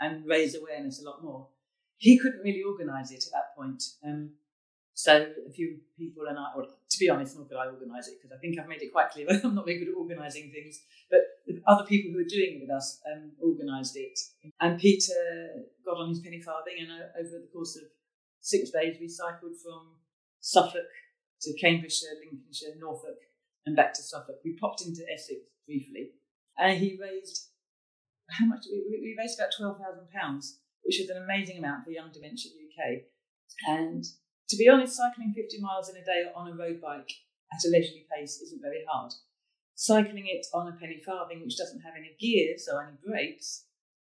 and 0.00 0.24
raise 0.26 0.54
awareness 0.54 1.02
a 1.02 1.04
lot 1.04 1.22
more. 1.22 1.48
He 1.98 2.18
couldn't 2.18 2.42
really 2.42 2.62
organise 2.62 3.10
it 3.10 3.24
at 3.26 3.32
that 3.32 3.56
point. 3.56 3.82
Um, 4.04 4.30
so 4.94 5.26
a 5.48 5.50
few 5.50 5.78
people 5.98 6.24
and 6.28 6.38
I, 6.38 6.46
or 6.56 6.66
be 7.02 7.10
honest, 7.10 7.36
not 7.36 7.48
could 7.48 7.58
I 7.58 7.66
organise 7.66 8.08
it 8.08 8.18
because 8.20 8.34
I 8.34 8.38
think 8.40 8.58
I've 8.58 8.68
made 8.68 8.82
it 8.82 8.92
quite 8.92 9.10
clear 9.10 9.26
that 9.26 9.44
I'm 9.44 9.54
not 9.54 9.66
very 9.66 9.78
good 9.78 9.90
at 9.90 9.98
organising 9.98 10.50
things. 10.54 10.80
But 11.10 11.20
the 11.46 11.60
other 11.66 11.84
people 11.84 12.12
who 12.12 12.18
were 12.18 12.28
doing 12.28 12.56
it 12.56 12.60
with 12.62 12.70
us 12.70 13.00
um, 13.10 13.32
organised 13.42 13.96
it. 13.96 14.18
And 14.60 14.78
Peter 14.78 15.66
got 15.84 15.98
on 15.98 16.08
his 16.08 16.20
penny 16.20 16.40
farthing, 16.40 16.76
and 16.80 16.90
uh, 16.90 17.18
over 17.18 17.42
the 17.42 17.50
course 17.52 17.76
of 17.76 17.84
six 18.40 18.70
days, 18.70 18.96
we 19.00 19.08
cycled 19.08 19.58
from 19.62 19.98
Suffolk 20.40 20.90
to 21.42 21.58
Cambridgeshire, 21.58 22.22
Lincolnshire, 22.22 22.78
Norfolk, 22.78 23.18
and 23.66 23.76
back 23.76 23.92
to 23.94 24.02
Suffolk. 24.02 24.36
We 24.44 24.56
popped 24.60 24.82
into 24.82 25.02
Essex 25.12 25.40
briefly, 25.66 26.12
and 26.56 26.78
he 26.78 26.98
raised 27.00 27.50
how 28.30 28.46
much? 28.46 28.64
We, 28.70 28.98
we 29.02 29.16
raised 29.18 29.38
about 29.38 29.52
twelve 29.56 29.78
thousand 29.78 30.08
pounds, 30.10 30.58
which 30.82 31.00
is 31.00 31.10
an 31.10 31.22
amazing 31.22 31.58
amount 31.58 31.84
for 31.84 31.90
Young 31.90 32.10
Dementia 32.12 32.50
UK. 32.52 33.02
And 33.68 34.04
to 34.52 34.58
be 34.58 34.68
honest, 34.68 34.96
cycling 34.96 35.32
50 35.34 35.60
miles 35.60 35.88
in 35.88 35.96
a 35.96 36.04
day 36.04 36.24
on 36.36 36.46
a 36.46 36.54
road 36.54 36.78
bike 36.78 37.10
at 37.50 37.64
a 37.64 37.70
leisurely 37.70 38.04
pace 38.14 38.38
isn't 38.42 38.60
very 38.60 38.84
hard. 38.86 39.10
Cycling 39.74 40.26
it 40.26 40.44
on 40.52 40.68
a 40.68 40.76
penny 40.76 41.00
farthing, 41.04 41.40
which 41.42 41.56
doesn't 41.56 41.80
have 41.80 41.94
any 41.96 42.14
gears 42.20 42.68
or 42.70 42.82
any 42.82 42.98
brakes, 43.02 43.64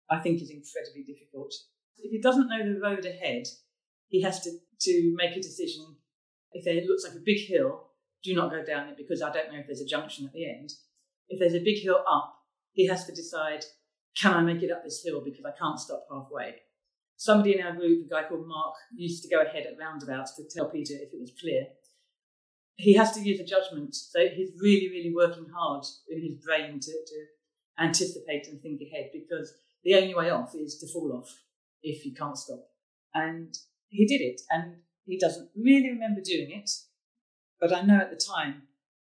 I 0.10 0.20
think 0.20 0.42
is 0.42 0.52
incredibly 0.52 1.04
difficult. 1.08 1.54
If 1.98 2.12
he 2.12 2.20
doesn't 2.20 2.50
know 2.50 2.66
the 2.66 2.82
road 2.82 3.06
ahead, 3.06 3.48
he 4.10 4.22
has 4.24 4.42
to, 4.42 4.52
to 4.82 5.16
make 5.16 5.38
a 5.38 5.42
decision. 5.42 5.96
If 6.52 6.66
there 6.66 6.84
looks 6.86 7.06
like 7.06 7.16
a 7.16 7.24
big 7.26 7.48
hill, 7.48 7.92
do 8.22 8.36
not 8.36 8.52
go 8.52 8.62
down 8.62 8.90
it 8.90 8.98
because 8.98 9.22
I 9.22 9.32
don't 9.32 9.54
know 9.54 9.60
if 9.60 9.68
there's 9.68 9.80
a 9.80 9.88
junction 9.88 10.26
at 10.26 10.34
the 10.34 10.50
end. 10.50 10.72
If 11.30 11.40
there's 11.40 11.54
a 11.54 11.64
big 11.64 11.82
hill 11.82 12.04
up, 12.12 12.36
he 12.74 12.88
has 12.88 13.06
to 13.06 13.16
decide, 13.16 13.64
can 14.20 14.34
I 14.34 14.42
make 14.42 14.64
it 14.64 14.72
up 14.72 14.84
this 14.84 15.02
hill 15.02 15.22
because 15.24 15.46
I 15.46 15.58
can't 15.58 15.80
stop 15.80 16.06
halfway? 16.12 16.56
Somebody 17.18 17.58
in 17.58 17.66
our 17.66 17.74
group, 17.74 18.06
a 18.06 18.10
guy 18.14 18.28
called 18.28 18.48
Mark, 18.48 18.76
used 18.96 19.24
to 19.24 19.30
go 19.30 19.42
ahead 19.42 19.66
at 19.66 19.80
roundabouts 19.80 20.36
to 20.36 20.44
tell 20.44 20.70
Peter 20.70 20.94
if 20.96 21.14
it 21.14 21.20
was 21.20 21.32
clear. 21.40 21.68
He 22.76 22.94
has 22.96 23.14
to 23.14 23.22
use 23.22 23.40
a 23.40 23.46
judgment, 23.46 23.96
so 23.96 24.28
he's 24.28 24.52
really, 24.60 24.90
really 24.90 25.14
working 25.16 25.48
hard 25.56 25.86
in 26.10 26.22
his 26.22 26.36
brain 26.44 26.80
to, 26.80 26.92
to 26.92 27.26
anticipate 27.80 28.48
and 28.48 28.62
think 28.62 28.82
ahead 28.82 29.12
because 29.14 29.54
the 29.84 29.96
only 29.96 30.14
way 30.14 30.30
off 30.30 30.54
is 30.56 30.78
to 30.80 30.88
fall 30.88 31.14
off 31.14 31.42
if 31.84 32.06
you 32.06 32.14
can't 32.14 32.38
stop. 32.38 32.68
And 33.14 33.58
he 33.88 34.06
did 34.06 34.22
it, 34.22 34.42
and 34.50 34.76
he 35.06 35.18
doesn't 35.18 35.50
really 35.56 35.90
remember 35.90 36.20
doing 36.20 36.52
it, 36.52 36.70
but 37.62 37.74
I 37.74 37.82
know 37.82 38.00
at 38.00 38.10
the 38.10 38.18
time 38.18 38.64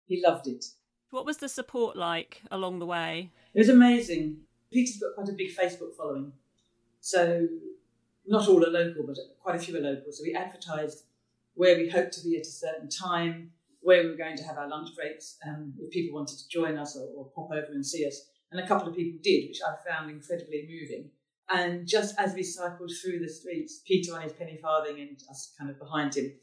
he 0.05 0.23
loved 0.25 0.47
it. 0.47 0.63
What 1.09 1.25
was 1.25 1.37
the 1.37 1.49
support 1.49 1.97
like 1.97 2.41
along 2.49 2.79
the 2.79 2.85
way? 2.85 3.31
It 3.53 3.59
was 3.59 3.69
amazing. 3.69 4.37
Peter's 4.71 5.01
got 5.01 5.15
quite 5.15 5.29
a 5.29 5.37
big 5.37 5.55
Facebook 5.55 5.95
following, 5.97 6.31
so 7.01 7.47
not 8.27 8.47
all 8.47 8.63
are 8.65 8.69
local, 8.69 9.05
but 9.05 9.17
quite 9.41 9.55
a 9.55 9.59
few 9.59 9.77
are 9.77 9.81
local. 9.81 10.11
So 10.11 10.23
we 10.23 10.33
advertised 10.35 11.03
where 11.55 11.75
we 11.75 11.89
hoped 11.89 12.13
to 12.13 12.23
be 12.23 12.37
at 12.37 12.45
a 12.45 12.49
certain 12.49 12.89
time, 12.89 13.51
where 13.81 14.03
we 14.03 14.09
were 14.09 14.17
going 14.17 14.37
to 14.37 14.43
have 14.43 14.57
our 14.57 14.67
lunch 14.67 14.95
breaks, 14.95 15.37
um, 15.47 15.73
if 15.79 15.91
people 15.91 16.15
wanted 16.15 16.37
to 16.37 16.47
join 16.49 16.77
us 16.77 16.95
or, 16.95 17.07
or 17.15 17.31
pop 17.35 17.51
over 17.51 17.71
and 17.71 17.85
see 17.85 18.05
us. 18.05 18.29
And 18.51 18.61
a 18.61 18.67
couple 18.67 18.87
of 18.87 18.95
people 18.95 19.19
did, 19.23 19.47
which 19.47 19.59
I 19.65 19.75
found 19.89 20.09
incredibly 20.09 20.67
moving. 20.69 21.09
And 21.49 21.87
just 21.87 22.15
as 22.19 22.33
we 22.33 22.43
cycled 22.43 22.91
through 23.01 23.19
the 23.19 23.29
streets, 23.29 23.81
Peter 23.87 24.13
on 24.13 24.21
his 24.21 24.33
penny 24.33 24.59
farthing 24.61 24.99
and 24.99 25.17
us 25.29 25.53
kind 25.57 25.69
of 25.69 25.79
behind 25.79 26.15
him, 26.15 26.33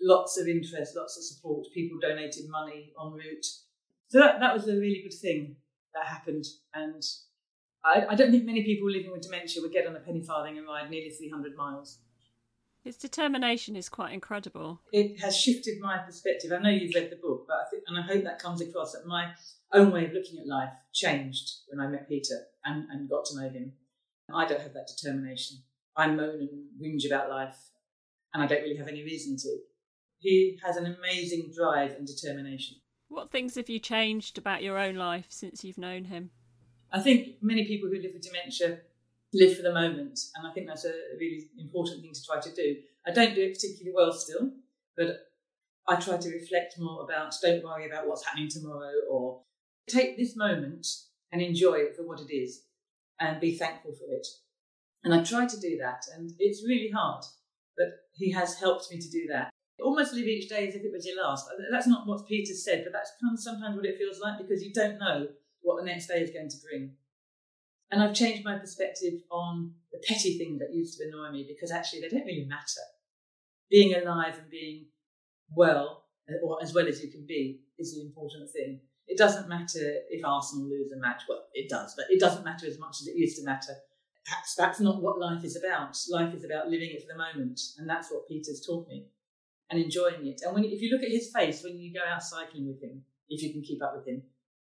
lots 0.00 0.38
of 0.38 0.48
interest, 0.48 0.96
lots 0.96 1.16
of 1.16 1.24
support, 1.24 1.66
people 1.72 1.98
donating 2.00 2.50
money 2.50 2.92
en 3.00 3.12
route. 3.12 3.46
So 4.08 4.18
that, 4.18 4.40
that 4.40 4.54
was 4.54 4.68
a 4.68 4.72
really 4.72 5.02
good 5.02 5.16
thing 5.16 5.56
that 5.94 6.06
happened. 6.06 6.44
And 6.74 7.02
I, 7.84 8.06
I 8.10 8.14
don't 8.14 8.30
think 8.30 8.44
many 8.44 8.64
people 8.64 8.90
living 8.90 9.12
with 9.12 9.22
dementia 9.22 9.62
would 9.62 9.72
get 9.72 9.86
on 9.86 9.96
a 9.96 10.00
penny 10.00 10.22
farthing 10.22 10.58
and 10.58 10.66
ride 10.66 10.90
nearly 10.90 11.10
300 11.10 11.56
miles. 11.56 11.98
His 12.84 12.96
determination 12.96 13.76
is 13.76 13.88
quite 13.88 14.12
incredible. 14.12 14.80
It 14.92 15.20
has 15.20 15.36
shifted 15.36 15.78
my 15.80 15.98
perspective. 15.98 16.52
I 16.52 16.58
know 16.58 16.70
you've 16.70 16.94
read 16.94 17.10
the 17.10 17.16
book, 17.16 17.44
but 17.46 17.56
I 17.56 17.70
think, 17.70 17.82
and 17.86 17.98
I 17.98 18.02
hope 18.02 18.24
that 18.24 18.38
comes 18.38 18.60
across 18.60 18.92
that 18.92 19.06
my 19.06 19.32
own 19.72 19.92
way 19.92 20.06
of 20.06 20.12
looking 20.12 20.38
at 20.38 20.46
life 20.46 20.70
changed 20.92 21.50
when 21.68 21.84
I 21.84 21.90
met 21.90 22.08
Peter 22.08 22.34
and, 22.64 22.86
and 22.90 23.08
got 23.08 23.24
to 23.26 23.40
know 23.40 23.48
him. 23.48 23.72
I 24.34 24.46
don't 24.46 24.60
have 24.60 24.74
that 24.74 24.88
determination. 24.88 25.58
I 25.96 26.08
moan 26.08 26.48
and 26.48 26.66
whinge 26.80 27.06
about 27.06 27.30
life, 27.30 27.56
and 28.32 28.42
I 28.42 28.46
don't 28.46 28.62
really 28.62 28.76
have 28.76 28.88
any 28.88 29.02
reason 29.02 29.36
to. 29.38 29.58
He 30.18 30.58
has 30.64 30.76
an 30.76 30.86
amazing 30.86 31.52
drive 31.54 31.92
and 31.92 32.06
determination. 32.06 32.76
What 33.08 33.30
things 33.30 33.54
have 33.56 33.68
you 33.68 33.78
changed 33.80 34.38
about 34.38 34.62
your 34.62 34.78
own 34.78 34.96
life 34.96 35.26
since 35.28 35.64
you've 35.64 35.78
known 35.78 36.04
him? 36.04 36.30
I 36.92 37.00
think 37.00 37.36
many 37.42 37.64
people 37.66 37.88
who 37.88 37.96
live 37.96 38.12
with 38.14 38.22
dementia 38.22 38.80
live 39.34 39.56
for 39.56 39.62
the 39.62 39.72
moment, 39.72 40.20
and 40.36 40.46
I 40.46 40.52
think 40.52 40.66
that's 40.66 40.86
a 40.86 40.94
really 41.18 41.44
important 41.58 42.00
thing 42.00 42.12
to 42.14 42.24
try 42.24 42.40
to 42.40 42.54
do. 42.54 42.76
I 43.06 43.10
don't 43.10 43.34
do 43.34 43.42
it 43.42 43.54
particularly 43.54 43.94
well 43.94 44.12
still, 44.12 44.50
but 44.96 45.28
I 45.86 45.96
try 45.96 46.16
to 46.16 46.30
reflect 46.30 46.78
more 46.78 47.02
about 47.02 47.34
don't 47.42 47.64
worry 47.64 47.86
about 47.86 48.08
what's 48.08 48.24
happening 48.24 48.48
tomorrow 48.48 48.92
or 49.10 49.40
take 49.88 50.16
this 50.16 50.36
moment 50.36 50.86
and 51.32 51.42
enjoy 51.42 51.74
it 51.74 51.96
for 51.96 52.06
what 52.06 52.20
it 52.20 52.34
is 52.34 52.62
and 53.20 53.40
be 53.40 53.56
thankful 53.56 53.92
for 53.92 54.12
it. 54.14 54.26
And 55.04 55.14
I 55.14 55.22
try 55.22 55.46
to 55.46 55.60
do 55.60 55.76
that, 55.78 56.04
and 56.16 56.32
it's 56.38 56.66
really 56.66 56.90
hard, 56.90 57.24
but 57.76 57.88
he 58.14 58.32
has 58.32 58.58
helped 58.58 58.90
me 58.90 58.98
to 58.98 59.10
do 59.10 59.26
that. 59.30 59.50
Almost 59.80 60.14
live 60.14 60.26
each 60.26 60.48
day 60.48 60.66
as 60.66 60.74
if 60.74 60.82
it 60.82 60.92
was 60.92 61.06
your 61.06 61.22
last. 61.22 61.48
That's 61.70 61.86
not 61.86 62.06
what 62.06 62.26
Peter 62.26 62.52
said, 62.54 62.82
but 62.82 62.92
that's 62.92 63.12
kind 63.22 63.34
of 63.34 63.40
sometimes 63.40 63.76
what 63.76 63.86
it 63.86 63.96
feels 63.96 64.18
like 64.18 64.38
because 64.38 64.64
you 64.64 64.72
don't 64.72 64.98
know 64.98 65.28
what 65.68 65.78
the 65.78 65.86
next 65.86 66.06
day 66.06 66.22
is 66.22 66.30
going 66.30 66.48
to 66.48 66.56
bring. 66.68 66.92
And 67.90 68.02
I've 68.02 68.14
changed 68.14 68.44
my 68.44 68.58
perspective 68.58 69.20
on 69.30 69.72
the 69.92 70.02
petty 70.06 70.38
things 70.38 70.58
that 70.58 70.74
used 70.74 70.98
to 70.98 71.04
annoy 71.04 71.30
me 71.30 71.46
because 71.46 71.70
actually 71.70 72.00
they 72.00 72.08
don't 72.08 72.26
really 72.26 72.46
matter. 72.48 72.84
Being 73.70 73.94
alive 73.94 74.38
and 74.38 74.50
being 74.50 74.86
well, 75.54 76.04
uh, 76.28 76.44
or 76.44 76.58
as 76.62 76.74
well 76.74 76.88
as 76.88 77.02
you 77.02 77.10
can 77.10 77.26
be, 77.26 77.60
is 77.78 77.94
the 77.94 78.02
important 78.02 78.50
thing. 78.50 78.80
It 79.06 79.16
doesn't 79.16 79.48
matter 79.48 80.00
if 80.10 80.24
Arsenal 80.24 80.68
lose 80.68 80.92
a 80.92 80.98
match. 80.98 81.22
Well, 81.28 81.44
it 81.54 81.68
does, 81.68 81.94
but 81.96 82.06
it 82.10 82.20
doesn't 82.20 82.44
matter 82.44 82.66
as 82.66 82.78
much 82.78 82.96
as 83.00 83.08
it 83.08 83.16
used 83.16 83.38
to 83.38 83.44
matter. 83.44 83.74
That's, 84.26 84.54
that's 84.54 84.80
not 84.80 85.02
what 85.02 85.18
life 85.18 85.44
is 85.44 85.56
about. 85.56 85.96
Life 86.10 86.34
is 86.34 86.44
about 86.44 86.68
living 86.68 86.90
it 86.92 87.02
for 87.02 87.12
the 87.12 87.18
moment, 87.18 87.60
and 87.78 87.88
that's 87.88 88.10
what 88.10 88.28
Peter's 88.28 88.64
taught 88.66 88.86
me, 88.88 89.06
and 89.70 89.80
enjoying 89.80 90.26
it. 90.26 90.42
And 90.44 90.54
when 90.54 90.64
if 90.64 90.82
you 90.82 90.90
look 90.90 91.02
at 91.02 91.10
his 91.10 91.30
face 91.30 91.62
when 91.62 91.78
you 91.78 91.94
go 91.94 92.00
out 92.06 92.22
cycling 92.22 92.66
with 92.66 92.82
him, 92.82 93.02
if 93.30 93.42
you 93.42 93.52
can 93.52 93.62
keep 93.62 93.82
up 93.82 93.94
with 93.96 94.06
him, 94.06 94.22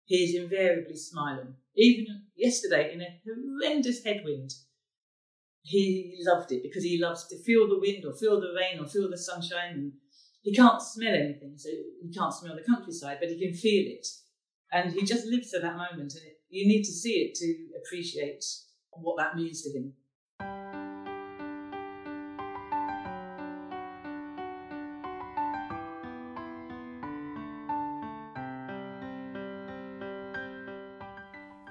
he's 0.05 0.35
invariably 0.35 0.97
smiling. 0.97 1.55
Even 1.77 2.07
yesterday, 2.37 2.93
in 2.93 3.01
a 3.01 3.21
horrendous 3.25 4.05
headwind, 4.05 4.53
he 5.63 6.17
loved 6.21 6.53
it 6.53 6.63
because 6.63 6.85
he 6.85 7.01
loves 7.01 7.27
to 7.29 7.43
feel 7.43 7.67
the 7.69 7.81
wind 7.81 8.05
or 8.05 8.15
feel 8.15 8.41
the 8.41 8.55
rain 8.55 8.83
or 8.83 8.87
feel 8.87 9.11
the 9.11 9.19
sunshine. 9.19 9.73
And 9.73 9.93
he 10.43 10.55
can't 10.55 10.83
smell 10.83 11.15
anything, 11.15 11.55
so 11.57 11.71
he 11.71 12.13
can't 12.13 12.35
smell 12.35 12.55
the 12.55 12.75
countryside, 12.75 13.17
but 13.21 13.31
he 13.31 13.41
can 13.41 13.55
feel 13.55 13.91
it. 13.91 14.07
And 14.73 14.93
he 14.93 15.05
just 15.05 15.27
lives 15.27 15.51
for 15.51 15.61
that 15.61 15.77
moment. 15.77 16.13
And 16.13 16.23
it, 16.25 16.39
you 16.51 16.69
need 16.69 16.85
to 16.85 16.93
see 16.93 17.15
it 17.15 17.35
to 17.37 17.79
appreciate 17.83 18.45
what 18.91 19.17
that 19.17 19.37
means 19.37 19.63
to 19.63 19.71
him. 19.71 19.95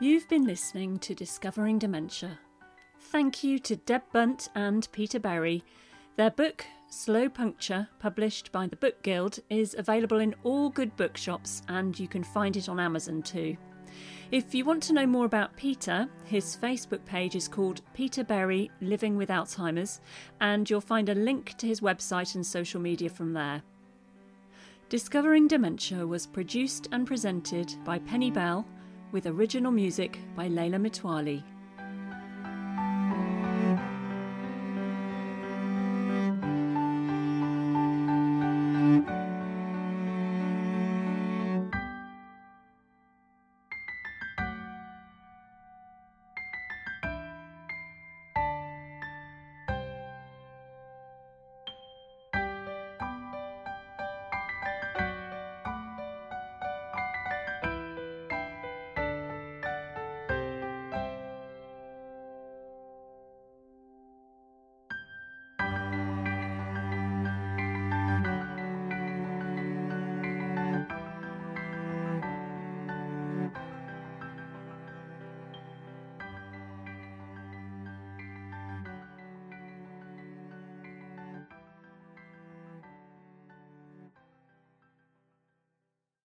You've 0.04 0.28
been 0.28 0.44
listening 0.44 1.00
to 1.00 1.16
Discovering 1.16 1.80
Dementia. 1.80 2.38
Thank 3.00 3.42
you 3.42 3.58
to 3.60 3.78
Deb 3.78 4.02
Bunt 4.12 4.50
and 4.54 4.86
Peter 4.92 5.18
Berry. 5.18 5.64
Their 6.18 6.30
book, 6.30 6.66
Slow 6.90 7.30
Puncture, 7.30 7.88
published 8.00 8.52
by 8.52 8.68
the 8.68 8.76
Book 8.76 9.02
Guild, 9.02 9.40
is 9.50 9.78
available 9.78 10.20
in 10.20 10.36
all 10.44 10.70
good 10.70 10.94
bookshops 10.98 11.62
and 11.70 11.98
you 11.98 12.10
can 12.10 12.22
find 12.22 12.58
it 12.58 12.68
on 12.68 12.82
Amazon 12.82 13.24
too. 13.24 13.56
If 14.30 14.54
you 14.54 14.66
want 14.66 14.84
to 14.84 14.94
know 14.94 15.08
more 15.08 15.24
about 15.26 15.56
Peter, 15.56 16.10
his 16.26 16.58
Facebook 16.62 17.06
page 17.06 17.38
is 17.38 17.48
called 17.48 17.80
Peter 17.94 18.26
Berry 18.26 18.70
Living 18.82 19.16
with 19.16 19.30
Alzheimer's, 19.30 20.02
and 20.42 20.70
you'll 20.70 20.82
find 20.82 21.08
a 21.08 21.16
link 21.16 21.56
to 21.60 21.66
his 21.66 21.80
website 21.80 22.36
and 22.36 22.46
social 22.46 22.82
media 22.82 23.10
from 23.10 23.32
there. 23.32 23.64
Discovering 24.90 25.48
Dementia 25.48 26.06
was 26.06 26.28
produced 26.28 26.90
and 26.92 27.08
presented 27.08 27.74
by 27.86 28.00
Penny 28.00 28.32
Bell 28.32 28.66
with 29.14 29.28
original 29.28 29.72
music 29.72 30.18
by 30.36 30.48
Leila 30.48 30.78
Mitwally. 30.78 31.44